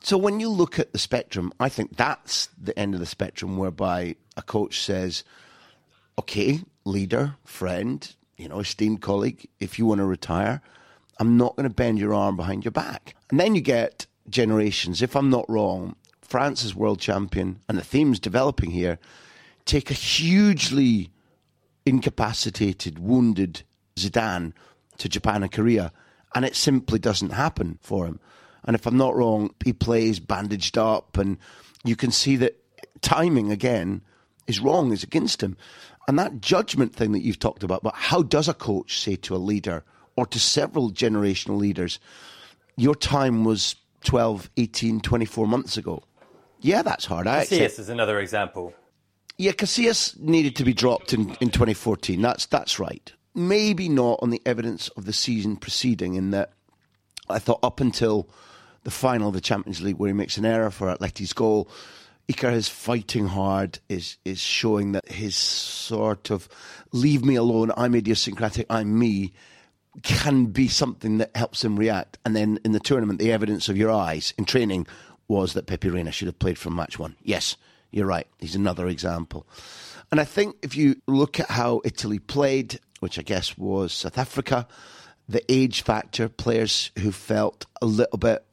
So 0.00 0.16
when 0.16 0.40
you 0.40 0.48
look 0.48 0.78
at 0.78 0.92
the 0.92 0.98
spectrum, 0.98 1.52
I 1.58 1.68
think 1.68 1.96
that's 1.96 2.48
the 2.60 2.78
end 2.78 2.94
of 2.94 3.00
the 3.00 3.06
spectrum 3.06 3.56
whereby 3.56 4.16
a 4.36 4.42
coach 4.42 4.80
says, 4.80 5.24
okay, 6.18 6.60
leader, 6.84 7.34
friend, 7.44 8.14
you 8.36 8.48
know, 8.48 8.60
esteemed 8.60 9.02
colleague, 9.02 9.48
if 9.58 9.78
you 9.78 9.86
want 9.86 9.98
to 9.98 10.04
retire, 10.04 10.62
I'm 11.18 11.36
not 11.36 11.56
going 11.56 11.68
to 11.68 11.74
bend 11.74 11.98
your 11.98 12.14
arm 12.14 12.36
behind 12.36 12.64
your 12.64 12.72
back. 12.72 13.16
And 13.30 13.40
then 13.40 13.56
you 13.56 13.60
get 13.60 14.06
generations. 14.28 15.02
If 15.02 15.16
I'm 15.16 15.30
not 15.30 15.50
wrong, 15.50 15.96
France 16.22 16.62
is 16.62 16.74
world 16.74 17.00
champion, 17.00 17.60
and 17.68 17.76
the 17.76 17.82
theme's 17.82 18.20
developing 18.20 18.70
here. 18.70 18.98
Take 19.64 19.90
a 19.90 19.94
hugely 19.94 21.10
incapacitated, 21.88 22.98
wounded 22.98 23.62
Zidane 23.96 24.52
to 24.98 25.08
Japan 25.08 25.42
and 25.42 25.52
Korea, 25.52 25.92
and 26.34 26.44
it 26.44 26.54
simply 26.54 26.98
doesn't 26.98 27.30
happen 27.30 27.78
for 27.80 28.06
him. 28.06 28.20
And 28.64 28.74
if 28.74 28.86
I'm 28.86 28.96
not 28.96 29.16
wrong, 29.16 29.54
he 29.64 29.72
plays 29.72 30.20
bandaged 30.20 30.76
up, 30.76 31.16
and 31.16 31.38
you 31.84 31.96
can 31.96 32.10
see 32.10 32.36
that 32.36 32.56
timing 33.00 33.50
again 33.50 34.02
is 34.46 34.60
wrong, 34.60 34.92
is 34.92 35.02
against 35.02 35.42
him. 35.42 35.56
And 36.06 36.18
that 36.18 36.40
judgment 36.40 36.94
thing 36.94 37.12
that 37.12 37.22
you've 37.22 37.38
talked 37.38 37.62
about, 37.62 37.82
but 37.82 37.94
how 37.94 38.22
does 38.22 38.48
a 38.48 38.54
coach 38.54 39.00
say 39.00 39.16
to 39.16 39.36
a 39.36 39.38
leader 39.38 39.84
or 40.16 40.26
to 40.26 40.38
several 40.38 40.90
generational 40.90 41.58
leaders, 41.58 42.00
your 42.76 42.94
time 42.94 43.44
was 43.44 43.76
12, 44.04 44.50
18, 44.56 45.00
24 45.00 45.46
months 45.46 45.76
ago? 45.76 46.02
Yeah, 46.60 46.82
that's 46.82 47.04
hard. 47.04 47.26
I 47.26 47.44
Casillas 47.44 47.78
is 47.78 47.88
another 47.88 48.18
example. 48.18 48.74
Yeah, 49.40 49.52
Casillas 49.52 50.18
needed 50.18 50.56
to 50.56 50.64
be 50.64 50.74
dropped 50.74 51.12
in, 51.12 51.36
in 51.40 51.50
2014. 51.50 52.20
That's 52.20 52.46
that's 52.46 52.80
right. 52.80 53.12
Maybe 53.36 53.88
not 53.88 54.18
on 54.20 54.30
the 54.30 54.42
evidence 54.44 54.88
of 54.88 55.04
the 55.04 55.12
season 55.12 55.56
preceding, 55.56 56.16
in 56.16 56.32
that 56.32 56.52
I 57.30 57.38
thought 57.38 57.60
up 57.62 57.80
until 57.80 58.28
the 58.82 58.90
final 58.90 59.28
of 59.28 59.34
the 59.34 59.40
Champions 59.40 59.80
League, 59.80 59.96
where 59.96 60.08
he 60.08 60.12
makes 60.12 60.38
an 60.38 60.44
error 60.44 60.70
for 60.70 60.88
Atleti's 60.92 61.32
goal, 61.32 61.68
Iker 62.28 62.52
is 62.52 62.68
fighting 62.68 63.28
hard, 63.28 63.78
is 63.88 64.16
is 64.24 64.40
showing 64.40 64.90
that 64.92 65.08
his 65.08 65.36
sort 65.36 66.30
of 66.30 66.48
leave 66.90 67.24
me 67.24 67.36
alone, 67.36 67.70
I'm 67.76 67.94
idiosyncratic, 67.94 68.66
I'm 68.68 68.98
me, 68.98 69.32
can 70.02 70.46
be 70.46 70.66
something 70.66 71.18
that 71.18 71.36
helps 71.36 71.64
him 71.64 71.78
react. 71.78 72.18
And 72.24 72.34
then 72.34 72.58
in 72.64 72.72
the 72.72 72.80
tournament, 72.80 73.20
the 73.20 73.30
evidence 73.30 73.68
of 73.68 73.76
your 73.76 73.92
eyes 73.92 74.34
in 74.36 74.46
training 74.46 74.88
was 75.28 75.52
that 75.52 75.66
Pepe 75.66 75.90
Reina 75.90 76.10
should 76.10 76.26
have 76.26 76.40
played 76.40 76.58
from 76.58 76.74
match 76.74 76.98
one. 76.98 77.14
Yes, 77.22 77.56
you're 77.90 78.06
right. 78.06 78.26
He's 78.38 78.54
another 78.54 78.86
example. 78.88 79.46
And 80.10 80.20
I 80.20 80.24
think 80.24 80.56
if 80.62 80.76
you 80.76 80.96
look 81.06 81.38
at 81.38 81.50
how 81.50 81.80
Italy 81.84 82.18
played, 82.18 82.80
which 83.00 83.18
I 83.18 83.22
guess 83.22 83.56
was 83.58 83.92
South 83.92 84.18
Africa, 84.18 84.66
the 85.28 85.44
age 85.52 85.82
factor, 85.82 86.28
players 86.28 86.90
who 86.98 87.12
felt 87.12 87.66
a 87.82 87.86
little 87.86 88.18
bit 88.18 88.44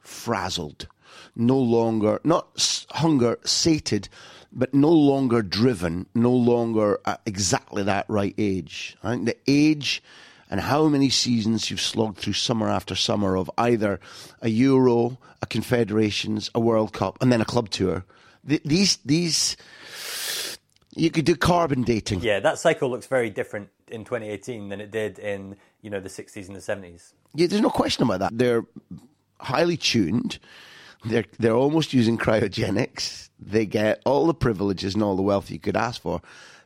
frazzled, 0.00 0.88
no 1.34 1.58
longer, 1.58 2.20
not 2.24 2.86
hunger 2.90 3.38
sated, 3.44 4.08
but 4.52 4.74
no 4.74 4.90
longer 4.90 5.42
driven, 5.42 6.06
no 6.14 6.32
longer 6.32 6.98
at 7.04 7.20
exactly 7.26 7.82
that 7.84 8.06
right 8.08 8.34
age. 8.38 8.96
I 9.02 9.12
think 9.12 9.26
the 9.26 9.36
age 9.46 10.02
and 10.50 10.60
how 10.60 10.88
many 10.88 11.10
seasons 11.10 11.70
you've 11.70 11.80
slogged 11.80 12.18
through 12.18 12.32
summer 12.32 12.68
after 12.68 12.94
summer 12.94 13.36
of 13.36 13.50
either 13.58 14.00
a 14.40 14.48
Euro, 14.48 15.18
a 15.42 15.46
Confederations, 15.46 16.50
a 16.54 16.60
World 16.60 16.92
Cup, 16.92 17.18
and 17.20 17.32
then 17.32 17.40
a 17.40 17.44
club 17.44 17.68
tour. 17.70 18.04
These, 18.46 18.98
these, 18.98 19.56
you 20.94 21.10
could 21.10 21.24
do 21.24 21.34
carbon 21.34 21.82
dating. 21.82 22.20
Yeah, 22.20 22.40
that 22.40 22.58
cycle 22.58 22.88
looks 22.88 23.06
very 23.06 23.28
different 23.28 23.70
in 23.88 24.04
2018 24.04 24.68
than 24.68 24.80
it 24.80 24.90
did 24.90 25.18
in 25.18 25.56
you 25.82 25.90
know 25.90 26.00
the 26.00 26.08
60s 26.08 26.46
and 26.46 26.56
the 26.56 26.60
70s. 26.60 27.12
Yeah, 27.34 27.48
there's 27.48 27.62
no 27.62 27.70
question 27.70 28.04
about 28.04 28.20
that. 28.20 28.38
They're 28.38 28.64
highly 29.40 29.76
tuned. 29.76 30.38
They're 31.04 31.24
they're 31.38 31.54
almost 31.54 31.92
using 31.92 32.18
cryogenics. 32.18 33.28
They 33.38 33.66
get 33.66 34.00
all 34.06 34.26
the 34.26 34.34
privileges 34.34 34.94
and 34.94 35.02
all 35.02 35.16
the 35.16 35.22
wealth 35.22 35.50
you 35.50 35.58
could 35.58 35.76
ask 35.76 36.00
for, 36.00 36.22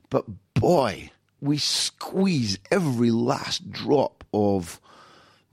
but 0.08 0.24
boy, 0.54 1.10
we 1.40 1.58
squeeze 1.58 2.58
every 2.70 3.10
last 3.10 3.70
drop 3.70 4.24
of 4.32 4.80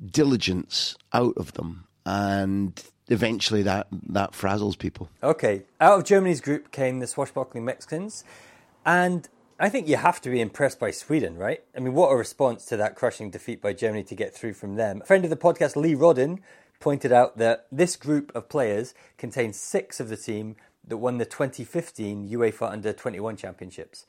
diligence 0.06 0.96
out 1.14 1.36
of 1.38 1.54
them, 1.54 1.88
and 2.06 2.82
eventually 3.10 3.64
that 3.64 3.88
that 3.92 4.32
frazzles 4.32 4.78
people. 4.78 5.10
Okay, 5.24 5.64
out 5.80 6.00
of 6.00 6.06
Germany's 6.06 6.42
group 6.42 6.72
came 6.72 7.00
the 7.00 7.08
swashbuckling 7.08 7.66
Mexicans, 7.66 8.24
and 8.86 9.28
I 9.60 9.70
think 9.70 9.88
you 9.88 9.98
have 9.98 10.22
to 10.22 10.30
be 10.30 10.40
impressed 10.40 10.80
by 10.80 10.92
Sweden, 10.92 11.36
right? 11.36 11.64
I 11.76 11.80
mean, 11.80 11.94
what 11.94 12.12
a 12.12 12.16
response 12.16 12.66
to 12.66 12.78
that 12.78 12.96
crushing 12.96 13.32
defeat 13.32 13.62
by 13.62 13.74
Germany 13.74 14.04
to 14.04 14.16
get 14.16 14.34
through 14.34 14.54
from 14.54 14.76
them. 14.76 15.02
A 15.02 15.06
friend 15.06 15.24
of 15.24 15.32
the 15.32 15.36
podcast, 15.36 15.76
Lee 15.76 15.96
Roden, 15.96 16.42
pointed 16.80 17.12
out 17.12 17.38
that 17.38 17.66
this 17.72 17.96
group 17.96 18.32
of 18.36 18.50
players 18.50 18.94
contains 19.18 19.60
six 19.60 20.00
of 20.00 20.10
the 20.10 20.18
team 20.18 20.56
that 20.88 20.98
won 20.98 21.18
the 21.18 21.26
2015 21.26 22.30
UEFA 22.30 22.72
Under 22.72 22.94
21 22.94 23.36
Championships. 23.36 24.06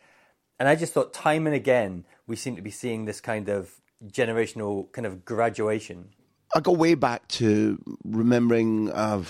And 0.59 0.69
I 0.69 0.75
just 0.75 0.93
thought, 0.93 1.15
time 1.15 1.47
and 1.47 1.55
again, 1.55 2.05
we 2.27 2.37
seem 2.37 2.57
to 2.57 2.63
be 2.63 2.71
seeing 2.71 3.05
this 3.05 3.21
kind 3.21 3.49
of 3.49 3.81
generational 4.07 4.93
kind 4.93 5.07
of 5.07 5.25
graduation. 5.25 6.11
I 6.55 6.61
go 6.61 6.73
way 6.73 6.95
back 6.95 7.29
to 7.29 7.79
remembering 8.05 8.91
uh, 8.91 9.23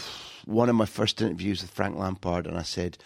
one 0.45 0.69
of 0.69 0.77
my 0.77 0.87
first 0.87 1.21
interviews 1.21 1.63
with 1.63 1.71
Frank 1.71 1.97
Lampard, 1.97 2.47
and 2.47 2.57
I 2.57 2.63
said, 2.63 2.99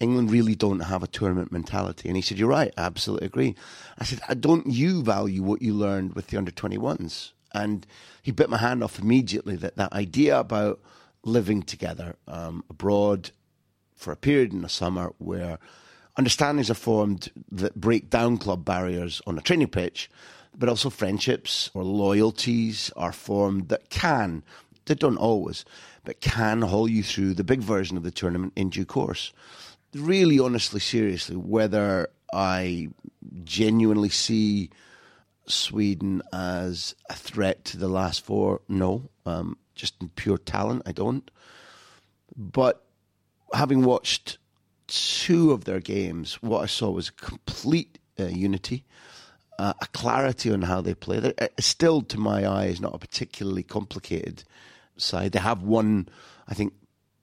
England 0.00 0.30
really 0.30 0.54
don't 0.54 0.80
have 0.80 1.02
a 1.02 1.06
tournament 1.06 1.52
mentality. 1.52 2.08
And 2.08 2.16
he 2.16 2.22
said, 2.22 2.38
You're 2.38 2.48
right, 2.48 2.74
I 2.76 2.82
absolutely 2.82 3.26
agree. 3.26 3.54
I 3.98 4.04
said, 4.04 4.20
Don't 4.40 4.66
you 4.66 5.02
value 5.02 5.42
what 5.42 5.62
you 5.62 5.72
learned 5.72 6.14
with 6.14 6.28
the 6.28 6.36
under 6.36 6.50
21s? 6.50 7.30
And 7.52 7.86
he 8.22 8.32
bit 8.32 8.50
my 8.50 8.58
hand 8.58 8.82
off 8.82 8.98
immediately 8.98 9.54
that 9.56 9.76
that 9.76 9.92
idea 9.92 10.38
about 10.38 10.80
living 11.24 11.62
together 11.62 12.16
um, 12.26 12.64
abroad 12.68 13.30
for 13.94 14.12
a 14.12 14.16
period 14.16 14.52
in 14.52 14.62
the 14.62 14.68
summer 14.68 15.12
where 15.18 15.58
understandings 16.16 16.70
are 16.70 16.74
formed 16.74 17.30
that 17.50 17.74
break 17.76 18.10
down 18.10 18.36
club 18.36 18.64
barriers 18.64 19.22
on 19.26 19.38
a 19.38 19.40
training 19.40 19.68
pitch, 19.68 20.10
but 20.56 20.68
also 20.68 20.90
friendships 20.90 21.70
or 21.74 21.84
loyalties 21.84 22.90
are 22.96 23.12
formed 23.12 23.68
that 23.68 23.90
can, 23.90 24.42
they 24.86 24.94
don't 24.94 25.16
always, 25.16 25.64
but 26.04 26.20
can 26.20 26.62
haul 26.62 26.88
you 26.88 27.02
through 27.02 27.34
the 27.34 27.44
big 27.44 27.60
version 27.60 27.96
of 27.96 28.02
the 28.02 28.10
tournament 28.10 28.52
in 28.56 28.70
due 28.70 28.84
course. 28.84 29.32
Really, 29.94 30.38
honestly, 30.38 30.80
seriously, 30.80 31.36
whether 31.36 32.08
I 32.32 32.88
genuinely 33.44 34.08
see 34.08 34.70
Sweden 35.46 36.22
as 36.32 36.94
a 37.08 37.14
threat 37.14 37.64
to 37.66 37.76
the 37.76 37.88
last 37.88 38.24
four, 38.24 38.60
no. 38.68 39.08
Um, 39.26 39.56
just 39.74 39.94
in 40.00 40.08
pure 40.10 40.38
talent, 40.38 40.82
I 40.86 40.92
don't. 40.92 41.30
But 42.36 42.84
having 43.52 43.84
watched 43.84 44.38
two 44.86 45.52
of 45.52 45.64
their 45.64 45.80
games, 45.80 46.34
what 46.42 46.62
I 46.62 46.66
saw 46.66 46.90
was 46.90 47.10
complete 47.10 47.98
uh, 48.18 48.24
unity, 48.24 48.84
uh, 49.58 49.72
a 49.80 49.86
clarity 49.88 50.52
on 50.52 50.62
how 50.62 50.80
they 50.80 50.94
play. 50.94 51.20
They're, 51.20 51.34
uh, 51.38 51.48
still, 51.58 52.02
to 52.02 52.18
my 52.18 52.44
eye, 52.44 52.66
is 52.66 52.80
not 52.80 52.94
a 52.94 52.98
particularly 52.98 53.62
complicated 53.62 54.44
side. 54.96 55.32
They 55.32 55.38
have 55.38 55.62
one, 55.62 56.08
I 56.48 56.54
think, 56.54 56.72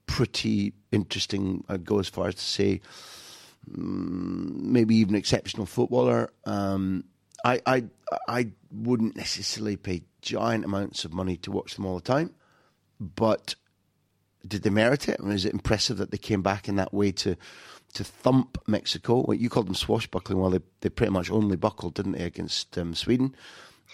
pretty 0.06 0.74
interesting. 0.90 1.64
I'd 1.68 1.84
go 1.84 1.98
as 1.98 2.08
far 2.08 2.28
as 2.28 2.34
to 2.36 2.42
say, 2.42 2.80
um, 3.76 4.72
maybe 4.72 4.96
even 4.96 5.14
exceptional 5.14 5.66
footballer. 5.66 6.30
Um, 6.44 7.04
I, 7.44 7.60
I, 7.66 7.84
I 8.28 8.50
wouldn't 8.70 9.16
necessarily 9.16 9.76
pay 9.76 10.02
giant 10.20 10.64
amounts 10.64 11.04
of 11.04 11.12
money 11.12 11.36
to 11.38 11.50
watch 11.50 11.74
them 11.74 11.86
all 11.86 11.96
the 11.96 12.02
time, 12.02 12.34
but 13.00 13.54
did 14.46 14.62
they 14.62 14.70
merit 14.70 15.08
it? 15.08 15.18
I 15.20 15.22
mean, 15.24 15.34
is 15.34 15.44
it 15.44 15.52
impressive 15.52 15.98
that 15.98 16.10
they 16.10 16.18
came 16.18 16.42
back 16.42 16.68
in 16.68 16.76
that 16.76 16.92
way 16.92 17.12
to 17.12 17.36
to 17.94 18.04
thump 18.04 18.58
Mexico? 18.66 19.30
You 19.32 19.50
called 19.50 19.66
them 19.66 19.74
swashbuckling. 19.74 20.38
Well, 20.38 20.50
they 20.50 20.60
they 20.80 20.88
pretty 20.88 21.12
much 21.12 21.30
only 21.30 21.56
buckled, 21.56 21.94
didn't 21.94 22.12
they, 22.12 22.24
against 22.24 22.76
um, 22.78 22.94
Sweden? 22.94 23.34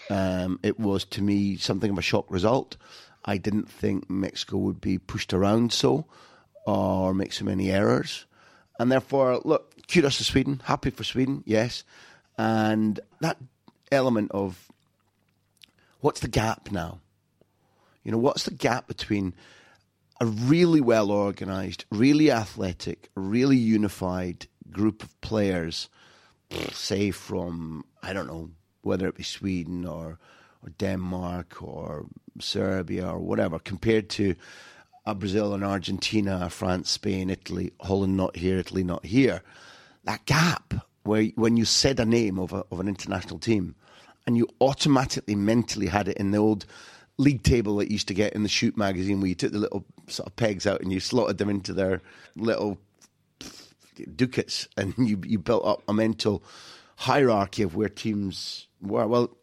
Um, 0.09 0.59
it 0.63 0.79
was 0.79 1.05
to 1.05 1.21
me 1.21 1.57
something 1.57 1.91
of 1.91 1.97
a 1.97 2.01
shock 2.01 2.25
result. 2.29 2.77
I 3.25 3.37
didn't 3.37 3.69
think 3.69 4.09
Mexico 4.09 4.57
would 4.57 4.79
be 4.79 4.97
pushed 4.97 5.33
around 5.33 5.73
so 5.73 6.05
or 6.65 7.13
make 7.13 7.33
so 7.33 7.45
many 7.45 7.71
errors. 7.71 8.25
And 8.79 8.91
therefore, 8.91 9.41
look, 9.43 9.75
kudos 9.87 10.17
to 10.17 10.23
Sweden. 10.23 10.61
Happy 10.63 10.89
for 10.89 11.03
Sweden, 11.03 11.43
yes. 11.45 11.83
And 12.37 12.99
that 13.19 13.37
element 13.91 14.31
of 14.31 14.71
what's 15.99 16.21
the 16.21 16.27
gap 16.27 16.71
now? 16.71 16.99
You 18.03 18.11
know, 18.11 18.17
what's 18.17 18.43
the 18.43 18.53
gap 18.53 18.87
between 18.87 19.33
a 20.19 20.25
really 20.25 20.81
well 20.81 21.11
organized, 21.11 21.85
really 21.91 22.31
athletic, 22.31 23.09
really 23.15 23.57
unified 23.57 24.47
group 24.69 25.03
of 25.03 25.19
players, 25.21 25.89
say 26.71 27.11
from, 27.11 27.85
I 28.03 28.13
don't 28.13 28.27
know, 28.27 28.51
whether 28.81 29.07
it 29.07 29.15
be 29.15 29.23
Sweden 29.23 29.85
or, 29.85 30.19
or 30.63 30.69
Denmark 30.77 31.61
or 31.61 32.05
Serbia 32.39 33.07
or 33.07 33.19
whatever, 33.19 33.59
compared 33.59 34.09
to 34.11 34.35
a 35.05 35.15
Brazil 35.15 35.53
and 35.53 35.63
Argentina, 35.63 36.49
France, 36.49 36.91
Spain, 36.91 37.29
Italy, 37.29 37.71
Holland 37.81 38.17
not 38.17 38.35
here, 38.35 38.57
Italy 38.57 38.83
not 38.83 39.05
here. 39.05 39.41
That 40.03 40.25
gap 40.25 40.73
where 41.03 41.25
when 41.35 41.57
you 41.57 41.65
said 41.65 41.99
a 41.99 42.05
name 42.05 42.37
of, 42.39 42.53
a, 42.53 42.63
of 42.71 42.79
an 42.79 42.87
international 42.87 43.39
team 43.39 43.75
and 44.27 44.37
you 44.37 44.47
automatically 44.59 45.35
mentally 45.35 45.87
had 45.87 46.07
it 46.07 46.17
in 46.17 46.31
the 46.31 46.37
old 46.37 46.65
league 47.17 47.43
table 47.43 47.77
that 47.77 47.87
you 47.87 47.93
used 47.93 48.07
to 48.07 48.13
get 48.13 48.33
in 48.33 48.43
the 48.43 48.49
shoot 48.49 48.77
magazine 48.77 49.19
where 49.19 49.27
you 49.27 49.35
took 49.35 49.51
the 49.51 49.59
little 49.59 49.85
sort 50.11 50.27
of 50.27 50.35
pegs 50.35 50.67
out 50.67 50.81
and 50.81 50.91
you 50.91 50.99
slotted 50.99 51.37
them 51.37 51.49
into 51.49 51.73
their 51.73 52.01
little 52.35 52.77
ducats 54.15 54.67
and 54.77 54.93
you, 54.97 55.19
you 55.25 55.39
built 55.39 55.65
up 55.65 55.83
a 55.87 55.93
mental 55.93 56.43
hierarchy 56.97 57.63
of 57.63 57.75
where 57.75 57.89
teams 57.89 58.67
were. 58.81 59.07
Well, 59.07 59.35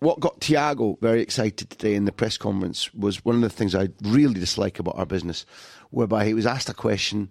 what 0.00 0.20
got 0.20 0.40
Thiago 0.40 1.00
very 1.00 1.22
excited 1.22 1.70
today 1.70 1.94
in 1.94 2.04
the 2.04 2.12
press 2.12 2.36
conference 2.36 2.92
was 2.92 3.24
one 3.24 3.36
of 3.36 3.40
the 3.40 3.48
things 3.48 3.74
I 3.74 3.88
really 4.02 4.40
dislike 4.40 4.78
about 4.78 4.98
our 4.98 5.06
business, 5.06 5.46
whereby 5.90 6.26
he 6.26 6.34
was 6.34 6.46
asked 6.46 6.68
a 6.68 6.74
question. 6.74 7.30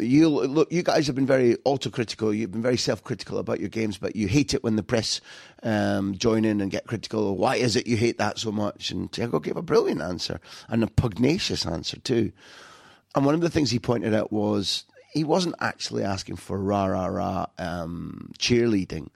You 0.00 0.28
look, 0.28 0.72
you 0.72 0.82
guys 0.82 1.06
have 1.06 1.14
been 1.14 1.26
very 1.26 1.54
autocritical. 1.66 2.36
You've 2.36 2.50
been 2.50 2.62
very 2.62 2.76
self-critical 2.76 3.38
about 3.38 3.60
your 3.60 3.68
games, 3.68 3.96
but 3.96 4.16
you 4.16 4.26
hate 4.26 4.52
it 4.52 4.64
when 4.64 4.74
the 4.74 4.82
press 4.82 5.20
um, 5.62 6.16
join 6.16 6.44
in 6.44 6.60
and 6.60 6.70
get 6.70 6.86
critical. 6.86 7.36
Why 7.36 7.56
is 7.56 7.76
it 7.76 7.86
you 7.86 7.96
hate 7.96 8.18
that 8.18 8.38
so 8.38 8.50
much? 8.50 8.90
And 8.90 9.10
Thiago 9.12 9.40
gave 9.40 9.56
a 9.56 9.62
brilliant 9.62 10.02
answer 10.02 10.40
and 10.68 10.82
a 10.82 10.88
pugnacious 10.88 11.64
answer 11.64 12.00
too. 12.00 12.32
And 13.14 13.24
one 13.24 13.36
of 13.36 13.40
the 13.40 13.50
things 13.50 13.70
he 13.70 13.78
pointed 13.78 14.14
out 14.14 14.32
was 14.32 14.84
he 15.12 15.22
wasn't 15.22 15.54
actually 15.60 16.02
asking 16.02 16.36
for 16.36 16.58
rah 16.58 16.86
rah 16.86 17.06
rah 17.06 17.46
um, 17.58 18.32
cheerleading 18.36 19.10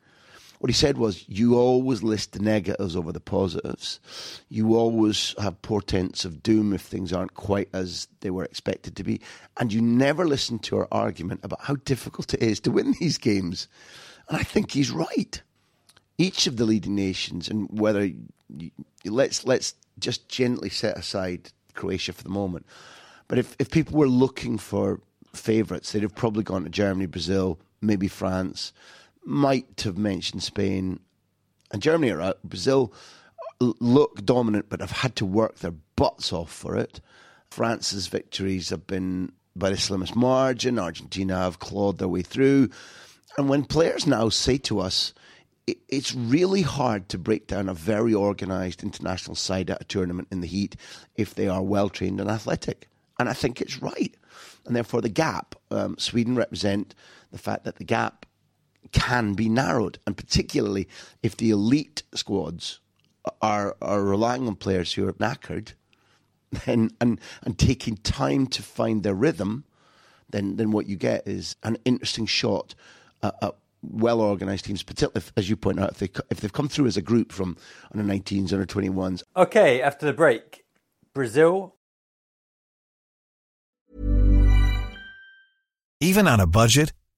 what 0.58 0.70
he 0.70 0.74
said 0.74 0.98
was, 0.98 1.24
you 1.28 1.56
always 1.56 2.02
list 2.02 2.32
the 2.32 2.40
negatives 2.40 2.96
over 2.96 3.12
the 3.12 3.20
positives. 3.20 4.00
You 4.48 4.76
always 4.76 5.34
have 5.38 5.62
portents 5.62 6.24
of 6.24 6.42
doom 6.42 6.72
if 6.72 6.82
things 6.82 7.12
aren't 7.12 7.34
quite 7.34 7.68
as 7.72 8.08
they 8.20 8.30
were 8.30 8.44
expected 8.44 8.96
to 8.96 9.04
be. 9.04 9.20
And 9.58 9.72
you 9.72 9.80
never 9.80 10.26
listen 10.26 10.58
to 10.60 10.78
our 10.78 10.88
argument 10.90 11.40
about 11.44 11.62
how 11.62 11.76
difficult 11.76 12.34
it 12.34 12.42
is 12.42 12.58
to 12.60 12.72
win 12.72 12.94
these 12.98 13.18
games. 13.18 13.68
And 14.28 14.36
I 14.36 14.42
think 14.42 14.72
he's 14.72 14.90
right. 14.90 15.40
Each 16.18 16.48
of 16.48 16.56
the 16.56 16.64
leading 16.64 16.96
nations, 16.96 17.48
and 17.48 17.68
whether 17.70 18.04
you, 18.04 18.70
let's 19.04 19.46
let's 19.46 19.74
just 20.00 20.28
gently 20.28 20.68
set 20.68 20.98
aside 20.98 21.52
Croatia 21.74 22.12
for 22.12 22.24
the 22.24 22.28
moment. 22.28 22.66
But 23.28 23.38
if, 23.38 23.54
if 23.60 23.70
people 23.70 23.96
were 23.96 24.08
looking 24.08 24.58
for 24.58 25.00
favourites, 25.32 25.92
they'd 25.92 26.02
have 26.02 26.16
probably 26.16 26.42
gone 26.42 26.64
to 26.64 26.70
Germany, 26.70 27.06
Brazil, 27.06 27.60
maybe 27.80 28.08
France 28.08 28.72
might 29.24 29.82
have 29.82 29.98
mentioned 29.98 30.42
Spain 30.42 31.00
and 31.70 31.82
Germany 31.82 32.12
are 32.12 32.20
out. 32.20 32.42
Brazil 32.42 32.92
look 33.60 34.24
dominant, 34.24 34.66
but 34.68 34.80
have 34.80 34.90
had 34.90 35.16
to 35.16 35.26
work 35.26 35.58
their 35.58 35.74
butts 35.96 36.32
off 36.32 36.52
for 36.52 36.76
it. 36.76 37.00
France's 37.50 38.06
victories 38.06 38.70
have 38.70 38.86
been 38.86 39.32
by 39.56 39.70
the 39.70 39.76
slimmest 39.76 40.14
margin. 40.14 40.78
Argentina 40.78 41.36
have 41.36 41.58
clawed 41.58 41.98
their 41.98 42.08
way 42.08 42.22
through. 42.22 42.70
And 43.36 43.48
when 43.48 43.64
players 43.64 44.06
now 44.06 44.28
say 44.28 44.58
to 44.58 44.80
us, 44.80 45.12
it's 45.66 46.14
really 46.14 46.62
hard 46.62 47.08
to 47.10 47.18
break 47.18 47.46
down 47.46 47.68
a 47.68 47.74
very 47.74 48.14
organised 48.14 48.82
international 48.82 49.34
side 49.34 49.70
at 49.70 49.82
a 49.82 49.84
tournament 49.84 50.28
in 50.30 50.40
the 50.40 50.46
heat 50.46 50.76
if 51.16 51.34
they 51.34 51.46
are 51.48 51.62
well 51.62 51.88
trained 51.88 52.20
and 52.20 52.30
athletic. 52.30 52.88
And 53.18 53.28
I 53.28 53.32
think 53.32 53.60
it's 53.60 53.82
right. 53.82 54.14
And 54.64 54.74
therefore, 54.74 55.00
the 55.00 55.08
gap, 55.08 55.56
um, 55.70 55.96
Sweden 55.98 56.36
represent 56.36 56.94
the 57.32 57.38
fact 57.38 57.64
that 57.64 57.76
the 57.76 57.84
gap 57.84 58.26
can 58.92 59.34
be 59.34 59.48
narrowed, 59.48 59.98
and 60.06 60.16
particularly 60.16 60.88
if 61.22 61.36
the 61.36 61.50
elite 61.50 62.02
squads 62.14 62.80
are 63.42 63.76
are 63.82 64.02
relying 64.02 64.46
on 64.46 64.56
players 64.56 64.92
who 64.94 65.06
are 65.06 65.12
knackered, 65.14 65.72
and 66.66 66.94
and 67.00 67.20
and 67.42 67.58
taking 67.58 67.96
time 67.98 68.46
to 68.46 68.62
find 68.62 69.02
their 69.02 69.14
rhythm, 69.14 69.64
then 70.30 70.56
then 70.56 70.70
what 70.70 70.86
you 70.86 70.96
get 70.96 71.26
is 71.26 71.56
an 71.62 71.76
interesting 71.84 72.26
shot 72.26 72.74
at, 73.22 73.34
at 73.42 73.54
well 73.82 74.20
organised 74.20 74.64
teams, 74.64 74.82
particularly 74.82 75.18
if, 75.18 75.32
as 75.36 75.48
you 75.48 75.56
point 75.56 75.80
out, 75.80 75.92
if 75.92 75.98
they 75.98 76.10
if 76.30 76.40
they've 76.40 76.52
come 76.52 76.68
through 76.68 76.86
as 76.86 76.96
a 76.96 77.02
group 77.02 77.32
from 77.32 77.56
under 77.92 78.04
19s, 78.04 78.52
under 78.52 78.66
21s. 78.66 79.22
Okay, 79.36 79.80
after 79.82 80.06
the 80.06 80.12
break, 80.12 80.64
Brazil. 81.14 81.74
Even 86.00 86.28
on 86.28 86.38
a 86.38 86.46
budget. 86.46 86.92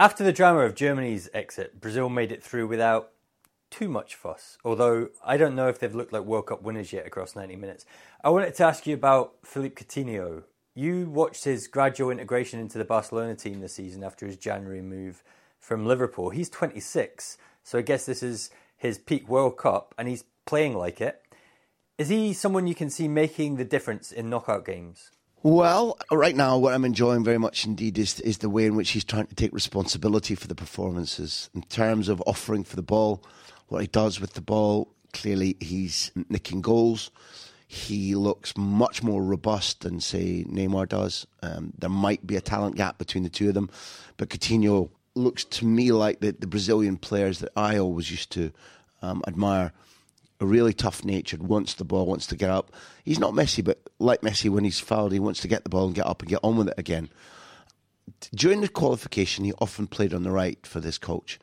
After 0.00 0.22
the 0.22 0.32
drama 0.32 0.60
of 0.60 0.76
Germany's 0.76 1.28
exit, 1.34 1.80
Brazil 1.80 2.08
made 2.08 2.30
it 2.30 2.40
through 2.40 2.68
without 2.68 3.10
too 3.68 3.88
much 3.88 4.14
fuss. 4.14 4.56
Although 4.64 5.08
I 5.24 5.36
don't 5.36 5.56
know 5.56 5.66
if 5.66 5.80
they've 5.80 5.92
looked 5.92 6.12
like 6.12 6.22
World 6.22 6.46
Cup 6.46 6.62
winners 6.62 6.92
yet 6.92 7.04
across 7.04 7.34
90 7.34 7.56
minutes. 7.56 7.84
I 8.22 8.30
wanted 8.30 8.54
to 8.54 8.64
ask 8.64 8.86
you 8.86 8.94
about 8.94 9.34
Philippe 9.44 9.82
Coutinho. 9.82 10.44
You 10.72 11.10
watched 11.10 11.42
his 11.42 11.66
gradual 11.66 12.10
integration 12.10 12.60
into 12.60 12.78
the 12.78 12.84
Barcelona 12.84 13.34
team 13.34 13.60
this 13.60 13.74
season 13.74 14.04
after 14.04 14.24
his 14.24 14.36
January 14.36 14.82
move 14.82 15.24
from 15.58 15.84
Liverpool. 15.84 16.30
He's 16.30 16.48
26, 16.48 17.36
so 17.64 17.78
I 17.78 17.82
guess 17.82 18.06
this 18.06 18.22
is 18.22 18.50
his 18.76 18.98
peak 18.98 19.28
World 19.28 19.56
Cup, 19.56 19.96
and 19.98 20.06
he's 20.06 20.22
playing 20.46 20.76
like 20.76 21.00
it. 21.00 21.20
Is 21.98 22.08
he 22.08 22.32
someone 22.34 22.68
you 22.68 22.76
can 22.76 22.88
see 22.88 23.08
making 23.08 23.56
the 23.56 23.64
difference 23.64 24.12
in 24.12 24.30
knockout 24.30 24.64
games? 24.64 25.10
Well, 25.44 25.98
right 26.10 26.34
now, 26.34 26.58
what 26.58 26.74
I'm 26.74 26.84
enjoying 26.84 27.22
very 27.22 27.38
much 27.38 27.64
indeed 27.64 27.96
is 27.96 28.18
is 28.20 28.38
the 28.38 28.50
way 28.50 28.66
in 28.66 28.74
which 28.74 28.90
he's 28.90 29.04
trying 29.04 29.26
to 29.26 29.34
take 29.36 29.52
responsibility 29.52 30.34
for 30.34 30.48
the 30.48 30.54
performances 30.56 31.48
in 31.54 31.62
terms 31.62 32.08
of 32.08 32.20
offering 32.26 32.64
for 32.64 32.74
the 32.74 32.82
ball, 32.82 33.22
what 33.68 33.80
he 33.80 33.86
does 33.86 34.20
with 34.20 34.34
the 34.34 34.40
ball. 34.40 34.92
Clearly, 35.12 35.56
he's 35.60 36.10
nicking 36.28 36.60
goals. 36.60 37.12
He 37.68 38.16
looks 38.16 38.56
much 38.56 39.02
more 39.02 39.22
robust 39.22 39.82
than, 39.82 40.00
say, 40.00 40.44
Neymar 40.44 40.88
does. 40.88 41.26
Um, 41.42 41.72
there 41.78 41.90
might 41.90 42.26
be 42.26 42.34
a 42.36 42.40
talent 42.40 42.76
gap 42.76 42.98
between 42.98 43.22
the 43.22 43.30
two 43.30 43.48
of 43.48 43.54
them, 43.54 43.70
but 44.16 44.30
Coutinho 44.30 44.90
looks 45.14 45.44
to 45.44 45.66
me 45.66 45.92
like 45.92 46.20
the, 46.20 46.32
the 46.32 46.46
Brazilian 46.46 46.96
players 46.96 47.38
that 47.40 47.52
I 47.56 47.78
always 47.78 48.10
used 48.10 48.32
to 48.32 48.52
um, 49.02 49.22
admire 49.26 49.72
really 50.46 50.72
tough 50.72 51.04
natured, 51.04 51.42
wants 51.42 51.74
the 51.74 51.84
ball, 51.84 52.06
wants 52.06 52.26
to 52.28 52.36
get 52.36 52.50
up. 52.50 52.72
He's 53.04 53.18
not 53.18 53.32
Messi, 53.32 53.64
but 53.64 53.80
like 53.98 54.20
Messi, 54.20 54.50
when 54.50 54.64
he's 54.64 54.78
fouled, 54.80 55.12
he 55.12 55.18
wants 55.18 55.40
to 55.40 55.48
get 55.48 55.64
the 55.64 55.70
ball 55.70 55.86
and 55.86 55.94
get 55.94 56.06
up 56.06 56.20
and 56.22 56.28
get 56.28 56.40
on 56.42 56.56
with 56.56 56.68
it 56.68 56.74
again. 56.78 57.08
During 58.34 58.60
the 58.60 58.68
qualification, 58.68 59.44
he 59.44 59.52
often 59.54 59.86
played 59.86 60.14
on 60.14 60.22
the 60.22 60.30
right 60.30 60.64
for 60.66 60.80
this 60.80 60.98
coach. 60.98 61.38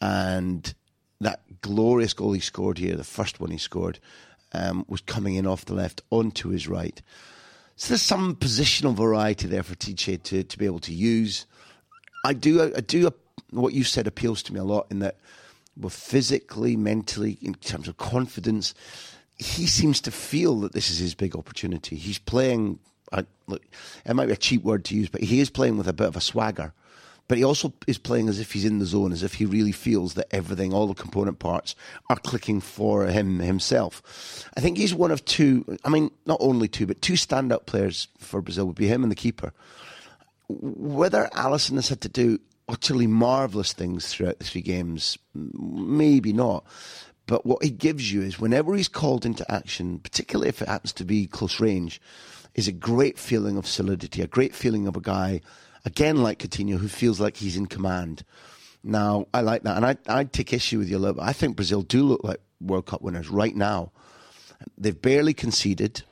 and 0.00 0.74
that 1.20 1.40
glorious 1.62 2.12
goal 2.12 2.32
he 2.32 2.40
scored 2.40 2.78
here, 2.78 2.94
the 2.94 3.04
first 3.04 3.40
one 3.40 3.50
he 3.50 3.58
scored, 3.58 3.98
um, 4.52 4.84
was 4.88 5.00
coming 5.00 5.34
in 5.34 5.46
off 5.46 5.64
the 5.64 5.74
left 5.74 6.02
onto 6.10 6.50
his 6.50 6.68
right. 6.68 7.00
So 7.76 7.88
there's 7.88 8.02
some 8.02 8.36
positional 8.36 8.94
variety 8.94 9.46
there 9.48 9.62
for 9.62 9.74
Tite 9.74 10.24
to, 10.24 10.44
to 10.44 10.58
be 10.58 10.66
able 10.66 10.78
to 10.80 10.92
use. 10.92 11.46
I 12.24 12.32
do, 12.32 12.74
I 12.74 12.80
do. 12.80 13.10
What 13.50 13.74
you 13.74 13.84
said 13.84 14.06
appeals 14.06 14.42
to 14.44 14.52
me 14.52 14.60
a 14.60 14.64
lot 14.64 14.86
in 14.90 15.00
that, 15.00 15.16
well, 15.76 15.90
physically, 15.90 16.76
mentally, 16.76 17.38
in 17.42 17.54
terms 17.54 17.88
of 17.88 17.96
confidence, 17.96 18.74
he 19.36 19.66
seems 19.66 20.00
to 20.02 20.10
feel 20.10 20.60
that 20.60 20.72
this 20.72 20.90
is 20.90 20.98
his 20.98 21.14
big 21.14 21.36
opportunity. 21.36 21.96
He's 21.96 22.18
playing. 22.18 22.78
I, 23.12 23.26
look, 23.46 23.62
it 24.04 24.14
might 24.14 24.26
be 24.26 24.32
a 24.32 24.36
cheap 24.36 24.62
word 24.62 24.84
to 24.86 24.96
use, 24.96 25.08
but 25.08 25.20
he 25.20 25.40
is 25.40 25.50
playing 25.50 25.76
with 25.76 25.88
a 25.88 25.92
bit 25.92 26.08
of 26.08 26.16
a 26.16 26.20
swagger. 26.20 26.72
But 27.28 27.38
he 27.38 27.44
also 27.44 27.72
is 27.88 27.98
playing 27.98 28.28
as 28.28 28.38
if 28.38 28.52
he's 28.52 28.64
in 28.64 28.78
the 28.78 28.86
zone, 28.86 29.12
as 29.12 29.24
if 29.24 29.34
he 29.34 29.46
really 29.46 29.72
feels 29.72 30.14
that 30.14 30.28
everything, 30.30 30.72
all 30.72 30.86
the 30.86 30.94
component 30.94 31.40
parts, 31.40 31.74
are 32.08 32.18
clicking 32.18 32.60
for 32.60 33.06
him 33.06 33.40
himself. 33.40 34.48
I 34.56 34.60
think 34.60 34.78
he's 34.78 34.94
one 34.94 35.10
of 35.10 35.24
two. 35.24 35.76
I 35.84 35.88
mean, 35.88 36.10
not 36.24 36.38
only 36.40 36.68
two, 36.68 36.86
but 36.86 37.02
two 37.02 37.16
stand-up 37.16 37.66
players 37.66 38.06
for 38.18 38.40
Brazil 38.40 38.66
would 38.66 38.76
be 38.76 38.86
him 38.86 39.02
and 39.02 39.10
the 39.10 39.16
keeper. 39.16 39.52
Whether 40.48 41.28
Alisson 41.34 41.74
has 41.74 41.88
had 41.88 42.00
to 42.02 42.08
do 42.08 42.38
utterly 42.68 43.06
marvellous 43.06 43.72
things 43.72 44.08
throughout 44.08 44.38
the 44.38 44.44
three 44.44 44.62
games, 44.62 45.18
maybe 45.34 46.32
not. 46.32 46.64
But 47.26 47.44
what 47.44 47.62
he 47.62 47.70
gives 47.70 48.12
you 48.12 48.22
is 48.22 48.38
whenever 48.38 48.74
he's 48.74 48.88
called 48.88 49.26
into 49.26 49.50
action, 49.50 49.98
particularly 49.98 50.48
if 50.48 50.62
it 50.62 50.68
happens 50.68 50.92
to 50.94 51.04
be 51.04 51.26
close 51.26 51.60
range, 51.60 52.00
is 52.54 52.68
a 52.68 52.72
great 52.72 53.18
feeling 53.18 53.56
of 53.56 53.66
solidity, 53.66 54.22
a 54.22 54.26
great 54.26 54.54
feeling 54.54 54.86
of 54.86 54.96
a 54.96 55.00
guy, 55.00 55.40
again 55.84 56.22
like 56.22 56.38
Coutinho, 56.38 56.78
who 56.78 56.88
feels 56.88 57.20
like 57.20 57.36
he's 57.36 57.56
in 57.56 57.66
command. 57.66 58.24
Now, 58.82 59.26
I 59.34 59.40
like 59.40 59.64
that. 59.64 59.76
And 59.76 59.84
I, 59.84 59.96
I'd 60.06 60.32
take 60.32 60.52
issue 60.52 60.78
with 60.78 60.88
you 60.88 60.96
a 60.96 61.00
little 61.00 61.14
bit. 61.14 61.24
I 61.24 61.32
think 61.32 61.56
Brazil 61.56 61.82
do 61.82 62.04
look 62.04 62.22
like 62.22 62.40
World 62.60 62.86
Cup 62.86 63.02
winners 63.02 63.28
right 63.28 63.54
now. 63.54 63.90
They've 64.78 65.00
barely 65.00 65.34
conceded. 65.34 66.02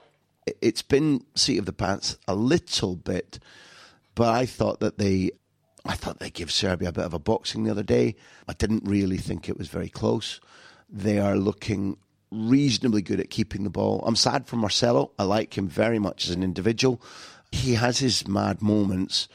It's 0.61 0.83
been 0.83 1.25
seat 1.35 1.59
of 1.59 1.67
the 1.67 1.73
pants 1.73 2.19
a 2.27 2.35
little 2.35 2.97
bit, 2.97 3.39
but 4.15 4.29
I 4.29 4.45
thought 4.45 4.81
that 4.81 4.99
they 4.99 5.31
I 5.85 5.95
thought 5.95 6.19
they 6.19 6.31
gave 6.31 6.51
Serbia 6.51 6.89
a 6.89 6.93
bit 6.93 7.05
of 7.05 7.15
a 7.15 7.19
boxing 7.19 7.65
the 7.65 7.71
other 7.71 7.83
day. 7.83 8.17
I 8.49 8.55
didn't 8.55 8.85
really 8.85 9.19
think 9.19 9.49
it 9.49 9.59
was 9.59 9.69
very 9.69 9.89
close. 9.89 10.41
They 10.89 11.19
are 11.19 11.37
looking 11.37 11.99
reasonably 12.31 13.03
good 13.03 13.21
at 13.21 13.31
keeping 13.31 13.65
the 13.65 13.71
ball. 13.71 14.03
I'm 14.07 14.17
sad 14.17 14.47
for 14.47 14.57
Marcelo. 14.57 15.11
I 15.19 15.25
like 15.25 15.57
him 15.57 15.69
very 15.69 15.99
much 15.99 16.25
as 16.25 16.35
an 16.35 16.43
individual. 16.43 17.01
He 17.53 17.75
has 17.75 17.99
his 17.99 18.27
mad 18.27 18.63
moments, 18.63 19.29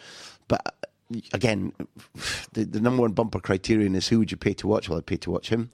but 0.47 0.62
uh, 0.65 1.19
again, 1.33 1.71
the, 2.53 2.65
the 2.65 2.81
number 2.81 3.03
one 3.03 3.13
bumper 3.13 3.39
criterion 3.39 3.95
is 3.95 4.07
who 4.07 4.19
would 4.19 4.31
you 4.31 4.38
pay 4.38 4.53
to 4.55 4.67
watch? 4.67 4.89
Well, 4.89 4.97
I'd 4.97 5.05
pay 5.05 5.17
to 5.17 5.31
watch 5.31 5.49
him. 5.49 5.69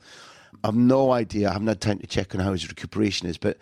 I've 0.63 0.75
no 0.75 1.11
idea. 1.11 1.49
I 1.49 1.53
haven't 1.53 1.67
had 1.67 1.81
time 1.81 1.99
to 1.99 2.07
check 2.07 2.35
on 2.35 2.41
how 2.41 2.51
his 2.51 2.67
recuperation 2.67 3.27
is, 3.27 3.37
but 3.37 3.57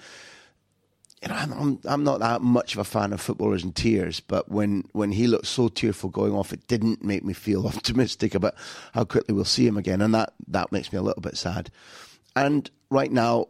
you 1.24 1.30
know, 1.30 1.36
I'm, 1.36 1.80
I'm 1.86 2.04
not 2.04 2.20
that 2.20 2.42
much 2.42 2.74
of 2.74 2.80
a 2.80 2.84
fan 2.84 3.14
of 3.14 3.22
footballers 3.22 3.64
in 3.64 3.72
tears, 3.72 4.20
but 4.20 4.50
when, 4.50 4.84
when 4.92 5.14
he 5.14 5.28
looked 5.28 5.48
so 5.48 5.70
tearful 5.70 6.10
going 6.10 6.34
off, 6.34 6.52
it 6.52 6.68
didn't 6.68 7.02
make 7.04 7.24
me 7.24 7.34
feel 7.34 7.66
optimistic 7.74 8.36
about 8.36 8.56
how 8.94 9.06
quickly 9.06 9.34
we'll 9.34 9.46
see 9.46 9.66
him 9.66 9.78
again, 9.78 10.02
and 10.02 10.14
that, 10.14 10.34
that 10.48 10.72
makes 10.74 10.92
me 10.92 11.00
a 11.00 11.02
little 11.02 11.22
bit 11.22 11.38
sad. 11.38 11.72
And 12.36 12.70
right 12.90 13.12
now, 13.12 13.48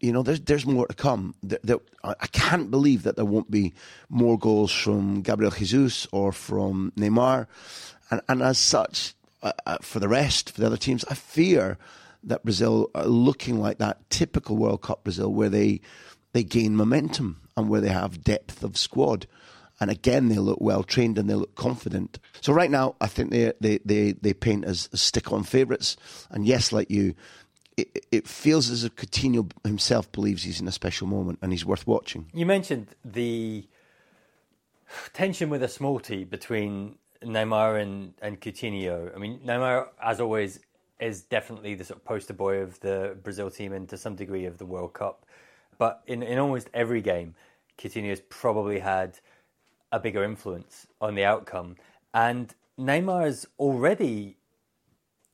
you 0.00 0.12
know, 0.12 0.22
there's 0.22 0.40
there's 0.40 0.66
more 0.66 0.86
to 0.86 0.94
come. 0.94 1.34
There, 1.42 1.58
there, 1.64 1.78
I 2.04 2.26
can't 2.26 2.70
believe 2.70 3.04
that 3.04 3.16
there 3.16 3.24
won't 3.24 3.50
be 3.50 3.72
more 4.10 4.38
goals 4.38 4.70
from 4.70 5.22
Gabriel 5.22 5.50
Jesus 5.50 6.06
or 6.12 6.32
from 6.32 6.92
Neymar, 6.96 7.46
and 8.10 8.20
and 8.28 8.42
as 8.42 8.58
such, 8.58 9.14
uh, 9.42 9.52
uh, 9.64 9.78
for 9.80 9.98
the 9.98 10.08
rest, 10.08 10.50
for 10.50 10.60
the 10.60 10.66
other 10.66 10.76
teams, 10.76 11.02
I 11.10 11.14
fear 11.14 11.78
that 12.24 12.44
Brazil 12.44 12.90
are 12.94 13.06
looking 13.06 13.58
like 13.58 13.78
that 13.78 14.10
typical 14.10 14.56
World 14.56 14.82
Cup 14.82 15.04
Brazil, 15.04 15.32
where 15.32 15.48
they 15.48 15.80
they 16.36 16.44
gain 16.44 16.76
momentum 16.76 17.40
and 17.56 17.70
where 17.70 17.80
they 17.80 17.88
have 17.88 18.22
depth 18.22 18.62
of 18.62 18.76
squad. 18.76 19.26
And 19.80 19.90
again, 19.90 20.28
they 20.28 20.36
look 20.36 20.60
well 20.60 20.82
trained 20.82 21.18
and 21.18 21.30
they 21.30 21.34
look 21.34 21.54
confident. 21.54 22.18
So 22.42 22.52
right 22.52 22.70
now, 22.70 22.94
I 23.00 23.06
think 23.06 23.30
they 23.30 23.52
they 23.60 23.78
they, 23.84 24.12
they 24.12 24.34
paint 24.34 24.64
as, 24.64 24.88
as 24.92 25.00
stick 25.00 25.32
on 25.32 25.44
favourites. 25.44 25.96
And 26.30 26.46
yes, 26.46 26.72
like 26.72 26.90
you, 26.90 27.14
it, 27.76 28.06
it, 28.12 28.28
feels 28.28 28.70
as 28.70 28.84
if 28.84 28.94
Coutinho 28.96 29.50
himself 29.64 30.10
believes 30.12 30.42
he's 30.42 30.60
in 30.60 30.68
a 30.68 30.72
special 30.72 31.06
moment 31.06 31.38
and 31.42 31.52
he's 31.52 31.64
worth 31.64 31.86
watching. 31.86 32.30
You 32.32 32.46
mentioned 32.46 32.88
the 33.04 33.66
tension 35.12 35.50
with 35.50 35.62
a 35.62 35.68
small 35.68 36.00
t 36.00 36.24
between 36.24 36.96
Neymar 37.22 37.80
and, 37.80 38.14
and 38.22 38.40
Coutinho. 38.40 39.14
I 39.14 39.18
mean, 39.18 39.40
Neymar, 39.40 39.88
as 40.02 40.20
always, 40.20 40.60
is 41.00 41.22
definitely 41.22 41.74
the 41.74 41.84
sort 41.84 41.98
of 41.98 42.04
poster 42.04 42.32
boy 42.32 42.58
of 42.58 42.80
the 42.80 43.16
Brazil 43.22 43.50
team 43.50 43.72
and 43.72 43.88
to 43.90 43.98
some 43.98 44.16
degree 44.16 44.46
of 44.46 44.56
the 44.56 44.66
World 44.66 44.94
Cup. 44.94 45.26
But 45.78 46.02
in, 46.06 46.22
in 46.22 46.38
almost 46.38 46.68
every 46.72 47.00
game, 47.00 47.34
Coutinho 47.78 48.10
has 48.10 48.22
probably 48.28 48.80
had 48.80 49.18
a 49.92 50.00
bigger 50.00 50.24
influence 50.24 50.86
on 51.00 51.14
the 51.14 51.24
outcome. 51.24 51.76
And 52.12 52.54
Neymar's 52.78 53.46
already 53.58 54.36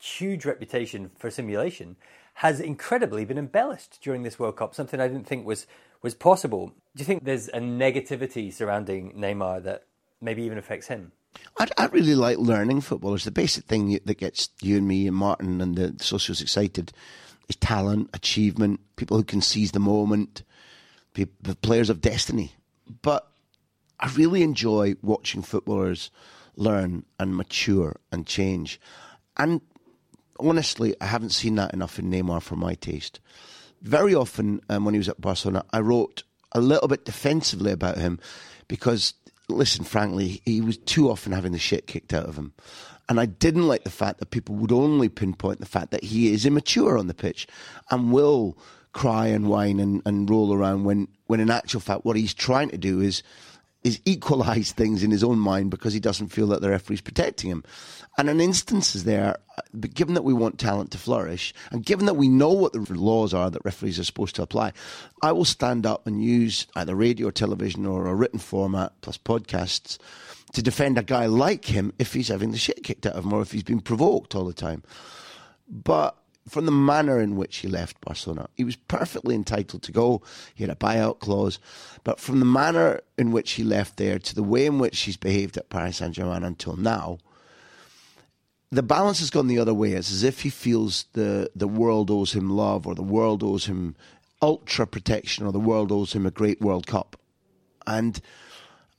huge 0.00 0.44
reputation 0.44 1.10
for 1.16 1.30
simulation 1.30 1.96
has 2.34 2.60
incredibly 2.60 3.24
been 3.24 3.38
embellished 3.38 3.98
during 4.02 4.22
this 4.22 4.38
World 4.38 4.56
Cup, 4.56 4.74
something 4.74 5.00
I 5.00 5.08
didn't 5.08 5.26
think 5.26 5.46
was, 5.46 5.66
was 6.00 6.14
possible. 6.14 6.72
Do 6.96 7.00
you 7.00 7.04
think 7.04 7.24
there's 7.24 7.48
a 7.48 7.58
negativity 7.58 8.52
surrounding 8.52 9.12
Neymar 9.12 9.62
that 9.64 9.84
maybe 10.20 10.42
even 10.42 10.58
affects 10.58 10.88
him? 10.88 11.12
I, 11.58 11.66
I 11.76 11.86
really 11.86 12.14
like 12.14 12.38
learning 12.38 12.80
football. 12.80 13.14
It's 13.14 13.24
the 13.24 13.30
basic 13.30 13.64
thing 13.64 13.98
that 14.04 14.18
gets 14.18 14.48
you 14.60 14.78
and 14.78 14.88
me 14.88 15.06
and 15.06 15.16
Martin 15.16 15.60
and 15.60 15.76
the 15.76 15.88
socios 15.92 16.42
excited 16.42 16.92
is 17.48 17.56
talent, 17.56 18.10
achievement, 18.14 18.80
people 18.96 19.16
who 19.16 19.24
can 19.24 19.40
seize 19.40 19.72
the 19.72 19.80
moment, 19.80 20.42
the 21.14 21.26
players 21.56 21.90
of 21.90 22.00
destiny. 22.00 22.52
But 23.02 23.26
I 24.00 24.08
really 24.14 24.42
enjoy 24.42 24.94
watching 25.02 25.42
footballers 25.42 26.10
learn 26.56 27.04
and 27.18 27.36
mature 27.36 27.96
and 28.10 28.26
change. 28.26 28.80
And 29.36 29.60
honestly, 30.38 30.94
I 31.00 31.06
haven't 31.06 31.30
seen 31.30 31.54
that 31.56 31.72
enough 31.72 31.98
in 31.98 32.10
Neymar 32.10 32.42
for 32.42 32.56
my 32.56 32.74
taste. 32.74 33.20
Very 33.80 34.14
often, 34.14 34.60
um, 34.68 34.84
when 34.84 34.94
he 34.94 34.98
was 34.98 35.08
at 35.08 35.20
Barcelona, 35.20 35.64
I 35.72 35.80
wrote 35.80 36.24
a 36.52 36.60
little 36.60 36.88
bit 36.88 37.04
defensively 37.04 37.72
about 37.72 37.98
him 37.98 38.18
because, 38.68 39.14
listen, 39.56 39.84
frankly, 39.84 40.42
he 40.44 40.60
was 40.60 40.76
too 40.76 41.10
often 41.10 41.32
having 41.32 41.52
the 41.52 41.58
shit 41.58 41.86
kicked 41.86 42.12
out 42.12 42.26
of 42.26 42.36
him. 42.36 42.52
And 43.08 43.20
I 43.20 43.26
didn't 43.26 43.68
like 43.68 43.84
the 43.84 43.90
fact 43.90 44.20
that 44.20 44.30
people 44.30 44.54
would 44.56 44.72
only 44.72 45.08
pinpoint 45.08 45.60
the 45.60 45.66
fact 45.66 45.90
that 45.90 46.04
he 46.04 46.32
is 46.32 46.46
immature 46.46 46.96
on 46.96 47.08
the 47.08 47.14
pitch 47.14 47.46
and 47.90 48.12
will 48.12 48.56
cry 48.92 49.26
and 49.26 49.48
whine 49.48 49.80
and, 49.80 50.02
and 50.06 50.28
roll 50.28 50.54
around 50.54 50.84
when, 50.84 51.08
when 51.26 51.40
in 51.40 51.50
actual 51.50 51.80
fact 51.80 52.04
what 52.04 52.16
he's 52.16 52.34
trying 52.34 52.68
to 52.68 52.78
do 52.78 53.00
is 53.00 53.22
is 53.84 54.00
equalise 54.04 54.72
things 54.72 55.02
in 55.02 55.10
his 55.10 55.24
own 55.24 55.38
mind 55.38 55.70
because 55.70 55.92
he 55.92 56.00
doesn't 56.00 56.28
feel 56.28 56.46
that 56.48 56.60
the 56.60 56.70
referee's 56.70 57.00
protecting 57.00 57.50
him. 57.50 57.64
And 58.16 58.30
an 58.30 58.40
instance 58.40 58.94
is 58.94 59.04
there, 59.04 59.36
but 59.72 59.94
given 59.94 60.14
that 60.14 60.22
we 60.22 60.32
want 60.32 60.58
talent 60.58 60.90
to 60.92 60.98
flourish, 60.98 61.52
and 61.70 61.84
given 61.84 62.06
that 62.06 62.14
we 62.14 62.28
know 62.28 62.50
what 62.50 62.72
the 62.72 62.80
laws 62.94 63.34
are 63.34 63.50
that 63.50 63.64
referees 63.64 63.98
are 63.98 64.04
supposed 64.04 64.36
to 64.36 64.42
apply, 64.42 64.72
I 65.22 65.32
will 65.32 65.44
stand 65.44 65.86
up 65.86 66.06
and 66.06 66.22
use 66.22 66.66
either 66.76 66.94
radio 66.94 67.28
or 67.28 67.32
television 67.32 67.86
or 67.86 68.06
a 68.06 68.14
written 68.14 68.38
format 68.38 68.92
plus 69.00 69.18
podcasts 69.18 69.98
to 70.52 70.62
defend 70.62 70.98
a 70.98 71.02
guy 71.02 71.26
like 71.26 71.64
him 71.64 71.92
if 71.98 72.12
he's 72.12 72.28
having 72.28 72.52
the 72.52 72.58
shit 72.58 72.84
kicked 72.84 73.06
out 73.06 73.14
of 73.14 73.24
him 73.24 73.32
or 73.32 73.40
if 73.40 73.52
he's 73.52 73.62
been 73.62 73.80
provoked 73.80 74.34
all 74.34 74.44
the 74.44 74.52
time. 74.52 74.82
But 75.68 76.16
from 76.48 76.66
the 76.66 76.72
manner 76.72 77.20
in 77.20 77.36
which 77.36 77.58
he 77.58 77.68
left 77.68 78.00
Barcelona, 78.00 78.48
he 78.54 78.64
was 78.64 78.76
perfectly 78.76 79.34
entitled 79.34 79.82
to 79.82 79.92
go. 79.92 80.22
He 80.54 80.64
had 80.64 80.70
a 80.70 80.76
buyout 80.76 81.20
clause. 81.20 81.58
But 82.04 82.18
from 82.18 82.40
the 82.40 82.46
manner 82.46 83.00
in 83.16 83.30
which 83.30 83.52
he 83.52 83.62
left 83.62 83.96
there 83.96 84.18
to 84.18 84.34
the 84.34 84.42
way 84.42 84.66
in 84.66 84.78
which 84.78 85.00
he's 85.00 85.16
behaved 85.16 85.56
at 85.56 85.70
Paris 85.70 85.98
Saint 85.98 86.14
Germain 86.14 86.42
until 86.42 86.76
now, 86.76 87.18
the 88.70 88.82
balance 88.82 89.20
has 89.20 89.30
gone 89.30 89.46
the 89.46 89.58
other 89.58 89.74
way. 89.74 89.92
It's 89.92 90.10
as 90.10 90.24
if 90.24 90.40
he 90.40 90.50
feels 90.50 91.04
the, 91.12 91.50
the 91.54 91.68
world 91.68 92.10
owes 92.10 92.32
him 92.32 92.50
love 92.50 92.86
or 92.86 92.94
the 92.94 93.02
world 93.02 93.42
owes 93.42 93.66
him 93.66 93.94
ultra 94.40 94.86
protection 94.86 95.46
or 95.46 95.52
the 95.52 95.60
world 95.60 95.92
owes 95.92 96.14
him 96.14 96.26
a 96.26 96.30
great 96.30 96.60
World 96.60 96.86
Cup. 96.86 97.16
And 97.86 98.20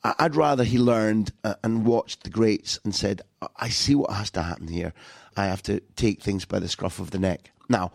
I'd 0.03 0.35
rather 0.35 0.63
he 0.63 0.77
learned 0.77 1.31
uh, 1.43 1.55
and 1.63 1.85
watched 1.85 2.23
the 2.23 2.29
greats 2.29 2.79
and 2.83 2.93
said, 2.93 3.21
I 3.55 3.69
see 3.69 3.95
what 3.95 4.11
has 4.11 4.29
to 4.31 4.43
happen 4.43 4.67
here. 4.67 4.93
I 5.37 5.45
have 5.45 5.63
to 5.63 5.79
take 5.95 6.21
things 6.21 6.45
by 6.45 6.59
the 6.59 6.67
scruff 6.67 6.99
of 6.99 7.11
the 7.11 7.19
neck. 7.19 7.51
Now, 7.69 7.91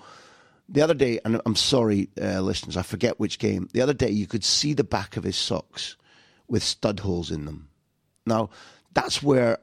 the 0.68 0.82
other 0.82 0.94
day, 0.94 1.18
and 1.24 1.40
I'm 1.46 1.56
sorry, 1.56 2.10
uh, 2.20 2.40
listeners, 2.40 2.76
I 2.76 2.82
forget 2.82 3.18
which 3.18 3.38
game. 3.38 3.68
The 3.72 3.80
other 3.80 3.94
day, 3.94 4.10
you 4.10 4.26
could 4.26 4.44
see 4.44 4.74
the 4.74 4.84
back 4.84 5.16
of 5.16 5.24
his 5.24 5.36
socks 5.36 5.96
with 6.46 6.62
stud 6.62 7.00
holes 7.00 7.30
in 7.30 7.46
them. 7.46 7.68
Now, 8.26 8.50
that's 8.92 9.22
where 9.22 9.58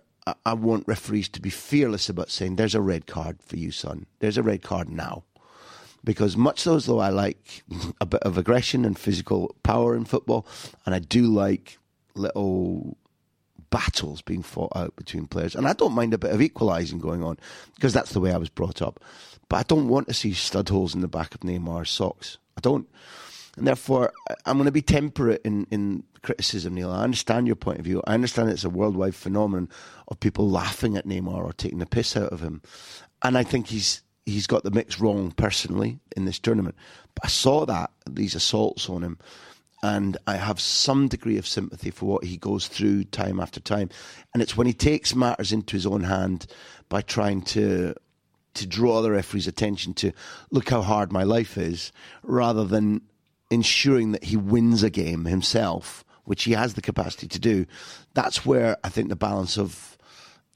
I 0.46 0.54
want 0.54 0.88
referees 0.88 1.30
to 1.30 1.42
be 1.42 1.52
fearless 1.52 2.10
about 2.10 2.32
saying, 2.32 2.56
there's 2.56 2.74
a 2.74 2.82
red 2.82 3.06
card 3.06 3.42
for 3.44 3.58
you, 3.58 3.72
son. 3.72 4.08
There's 4.20 4.38
a 4.38 4.44
red 4.44 4.64
card 4.64 4.90
now. 4.90 5.24
Because 6.04 6.36
much 6.36 6.66
as 6.66 6.86
though 6.86 7.00
I 7.00 7.10
like 7.10 7.64
a 8.02 8.06
bit 8.06 8.24
of 8.24 8.38
aggression 8.38 8.86
and 8.86 8.98
physical 8.98 9.56
power 9.62 9.96
in 9.96 10.06
football, 10.06 10.48
and 10.86 10.96
I 10.96 11.00
do 11.00 11.28
like 11.28 11.78
little 12.16 12.98
battles 13.70 14.22
being 14.22 14.44
fought 14.44 14.72
out 14.76 14.96
between 14.96 15.28
players. 15.28 15.56
And 15.56 15.68
I 15.68 15.74
don't 15.74 15.94
mind 15.94 16.14
a 16.14 16.18
bit 16.18 16.32
of 16.32 16.42
equalising 16.42 17.00
going 17.00 17.24
on 17.24 17.38
because 17.76 17.94
that's 17.94 18.12
the 18.14 18.20
way 18.20 18.32
I 18.32 18.38
was 18.38 18.50
brought 18.50 18.82
up. 18.82 19.04
But 19.50 19.58
I 19.58 19.64
don't 19.64 19.88
want 19.88 20.08
to 20.08 20.14
see 20.14 20.34
stud 20.34 20.70
holes 20.70 20.96
in 20.96 21.02
the 21.02 21.08
back 21.08 21.36
of 21.36 21.42
Neymar's 21.42 21.90
socks. 21.90 22.38
I 22.58 22.62
don't. 22.62 22.88
And 23.58 23.66
therefore, 23.66 24.12
I'm 24.46 24.58
going 24.58 24.66
to 24.66 24.72
be 24.72 24.82
temperate 24.82 25.42
in, 25.46 25.66
in 25.72 26.04
criticism, 26.24 26.76
Neil. 26.76 26.92
I 26.92 27.04
understand 27.04 27.48
your 27.48 27.56
point 27.56 27.80
of 27.80 27.86
view. 27.86 28.02
I 28.06 28.14
understand 28.14 28.50
it's 28.50 28.66
a 28.66 28.70
worldwide 28.70 29.16
phenomenon 29.16 29.70
of 30.08 30.20
people 30.20 30.50
laughing 30.50 30.98
at 30.98 31.06
Neymar 31.06 31.44
or 31.44 31.54
taking 31.54 31.80
the 31.80 31.86
piss 31.86 32.18
out 32.18 32.34
of 32.34 32.42
him. 32.42 32.62
And 33.22 33.38
I 33.38 33.44
think 33.44 33.68
he's 33.68 34.02
he's 34.26 34.48
got 34.48 34.64
the 34.64 34.72
mix 34.72 35.00
wrong 35.00 35.32
personally 35.32 36.00
in 36.18 36.26
this 36.26 36.40
tournament. 36.40 36.76
But 37.14 37.26
I 37.26 37.28
saw 37.28 37.66
that, 37.66 37.92
these 38.10 38.36
assaults 38.36 38.90
on 38.90 39.04
him, 39.04 39.20
and 39.86 40.18
I 40.26 40.38
have 40.38 40.60
some 40.60 41.08
degree 41.08 41.38
of 41.38 41.46
sympathy 41.46 41.92
for 41.92 42.08
what 42.08 42.24
he 42.24 42.38
goes 42.38 42.68
through 42.68 43.04
time 43.04 43.40
after 43.40 43.60
time. 43.60 43.90
And 44.34 44.42
it's 44.42 44.58
when 44.58 44.66
he 44.66 44.74
takes 44.74 45.14
matters 45.14 45.52
into 45.52 45.76
his 45.76 45.86
own 45.86 46.04
hand 46.04 46.48
by 46.90 47.02
trying 47.02 47.44
to 47.54 47.94
to 48.56 48.66
draw 48.66 49.02
the 49.02 49.12
referee's 49.12 49.48
attention 49.48 49.94
to 49.94 50.12
look 50.50 50.70
how 50.70 50.82
hard 50.82 51.12
my 51.12 51.24
life 51.24 51.58
is, 51.58 51.92
rather 52.24 52.64
than 52.64 53.02
ensuring 53.52 54.14
that 54.14 54.24
he 54.24 54.38
wins 54.38 54.82
a 54.82 54.90
game 54.90 55.26
himself, 55.26 56.04
which 56.24 56.46
he 56.46 56.54
has 56.54 56.74
the 56.74 56.82
capacity 56.82 57.28
to 57.28 57.38
do, 57.38 57.66
that's 58.14 58.46
where 58.46 58.78
I 58.84 58.90
think 58.90 59.10
the 59.10 59.16
balance 59.16 59.58
of 59.58 59.98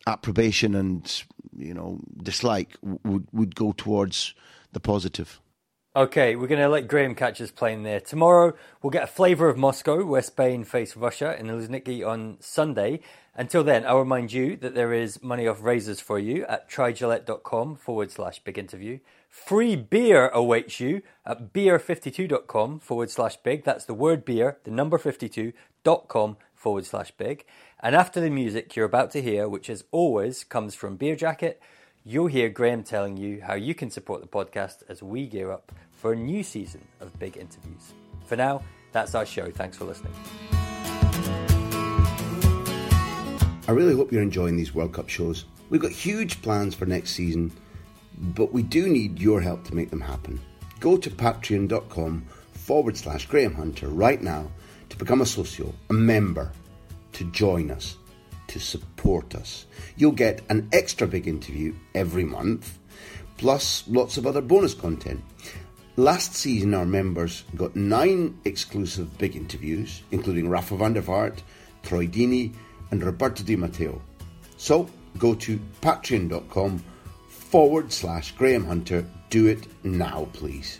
approbation 0.07 0.73
and 0.73 1.23
you 1.55 1.75
know 1.75 1.99
dislike 2.23 2.77
would 2.81 3.27
would 3.31 3.53
go 3.53 3.73
towards 3.73 4.33
the 4.71 4.79
positive. 4.79 5.39
Okay, 5.95 6.35
we're 6.35 6.45
going 6.45 6.61
to 6.61 6.69
let 6.69 6.87
Graham 6.87 7.15
catch 7.15 7.41
us 7.41 7.49
playing 7.49 7.81
there. 7.81 7.99
Tomorrow, 7.99 8.53
we'll 8.83 8.91
get 8.91 9.05
a 9.05 9.07
flavour 9.07 9.49
of 9.49 9.57
Moscow, 9.57 10.05
where 10.05 10.21
Spain 10.21 10.63
face 10.63 10.95
Russia 10.95 11.35
in 11.35 11.47
the 11.47 11.53
Luzhniki 11.53 12.07
on 12.07 12.37
Sunday. 12.39 12.99
Until 13.33 13.63
then, 13.63 13.87
I'll 13.87 13.97
remind 13.97 14.31
you 14.31 14.55
that 14.57 14.75
there 14.75 14.93
is 14.93 15.23
money 15.23 15.47
off 15.47 15.63
razors 15.63 15.99
for 15.99 16.19
you 16.19 16.45
at 16.45 16.69
trygillette.com 16.69 17.77
forward 17.77 18.11
slash 18.11 18.37
big 18.37 18.59
interview. 18.59 18.99
Free 19.29 19.75
beer 19.75 20.29
awaits 20.29 20.79
you 20.79 21.01
at 21.25 21.53
beer52.com 21.53 22.79
forward 22.81 23.09
slash 23.09 23.37
big. 23.37 23.63
That's 23.63 23.85
the 23.85 23.95
word 23.95 24.23
beer, 24.23 24.59
the 24.65 24.71
number 24.71 24.99
52.com 24.99 26.37
forward 26.53 26.85
slash 26.85 27.09
big. 27.17 27.45
And 27.79 27.95
after 27.95 28.21
the 28.21 28.29
music 28.29 28.75
you're 28.75 28.85
about 28.85 29.09
to 29.11 29.23
hear, 29.23 29.49
which 29.49 29.71
as 29.71 29.85
always 29.89 30.43
comes 30.43 30.75
from 30.75 30.97
Beer 30.97 31.15
Jacket, 31.15 31.59
you'll 32.09 32.27
hear 32.27 32.49
Graham 32.49 32.83
telling 32.83 33.17
you 33.17 33.41
how 33.41 33.53
you 33.53 33.73
can 33.73 33.89
support 33.89 34.21
the 34.21 34.27
podcast 34.27 34.83
as 34.89 35.03
we 35.03 35.27
gear 35.27 35.51
up 35.51 35.71
for 35.91 36.13
a 36.13 36.15
new 36.15 36.43
season 36.43 36.81
of 36.99 37.17
big 37.19 37.37
interviews. 37.37 37.93
For 38.25 38.35
now, 38.35 38.61
that's 38.91 39.15
our 39.15 39.25
show. 39.25 39.51
Thanks 39.51 39.77
for 39.77 39.85
listening. 39.85 40.13
I 43.67 43.71
really 43.71 43.95
hope 43.95 44.11
you're 44.11 44.23
enjoying 44.23 44.57
these 44.57 44.73
World 44.73 44.93
Cup 44.93 45.09
shows. 45.09 45.45
We've 45.69 45.81
got 45.81 45.91
huge 45.91 46.41
plans 46.41 46.73
for 46.73 46.85
next 46.85 47.11
season 47.11 47.51
but 48.19 48.51
we 48.51 48.63
do 48.63 48.87
need 48.87 49.19
your 49.19 49.41
help 49.41 49.63
to 49.65 49.75
make 49.75 49.89
them 49.89 50.01
happen. 50.01 50.39
Go 50.79 50.97
to 50.97 51.09
patreon.com 51.09 52.25
forward 52.51 52.97
slash 52.97 53.25
Graham 53.27 53.53
Hunter 53.53 53.87
right 53.87 54.21
now 54.21 54.51
to 54.89 54.97
become 54.97 55.21
a 55.21 55.25
socio, 55.25 55.73
a 55.89 55.93
member, 55.93 56.51
to 57.13 57.23
join 57.31 57.71
us, 57.71 57.97
to 58.49 58.59
support 58.59 59.35
us. 59.35 59.65
You'll 59.97 60.11
get 60.11 60.41
an 60.49 60.69
extra 60.71 61.07
big 61.07 61.27
interview 61.27 61.73
every 61.95 62.23
month, 62.23 62.77
plus 63.37 63.83
lots 63.87 64.17
of 64.17 64.27
other 64.27 64.41
bonus 64.41 64.73
content. 64.73 65.21
Last 65.95 66.33
season, 66.33 66.73
our 66.73 66.85
members 66.85 67.43
got 67.55 67.75
nine 67.75 68.39
exclusive 68.45 69.17
big 69.17 69.35
interviews, 69.35 70.01
including 70.11 70.49
Rafa 70.49 70.77
van 70.77 70.93
der 70.93 71.01
Vaart, 71.01 71.39
Troy 71.83 72.07
Deeney, 72.07 72.53
and 72.91 73.03
Roberto 73.03 73.43
Di 73.43 73.55
Matteo. 73.55 74.01
So 74.57 74.89
go 75.17 75.35
to 75.35 75.59
patreon.com 75.81 76.83
forward 77.27 77.91
slash 77.91 78.31
Graham 78.33 78.65
Hunter. 78.65 79.05
Do 79.29 79.47
it 79.47 79.67
now, 79.83 80.27
please. 80.33 80.79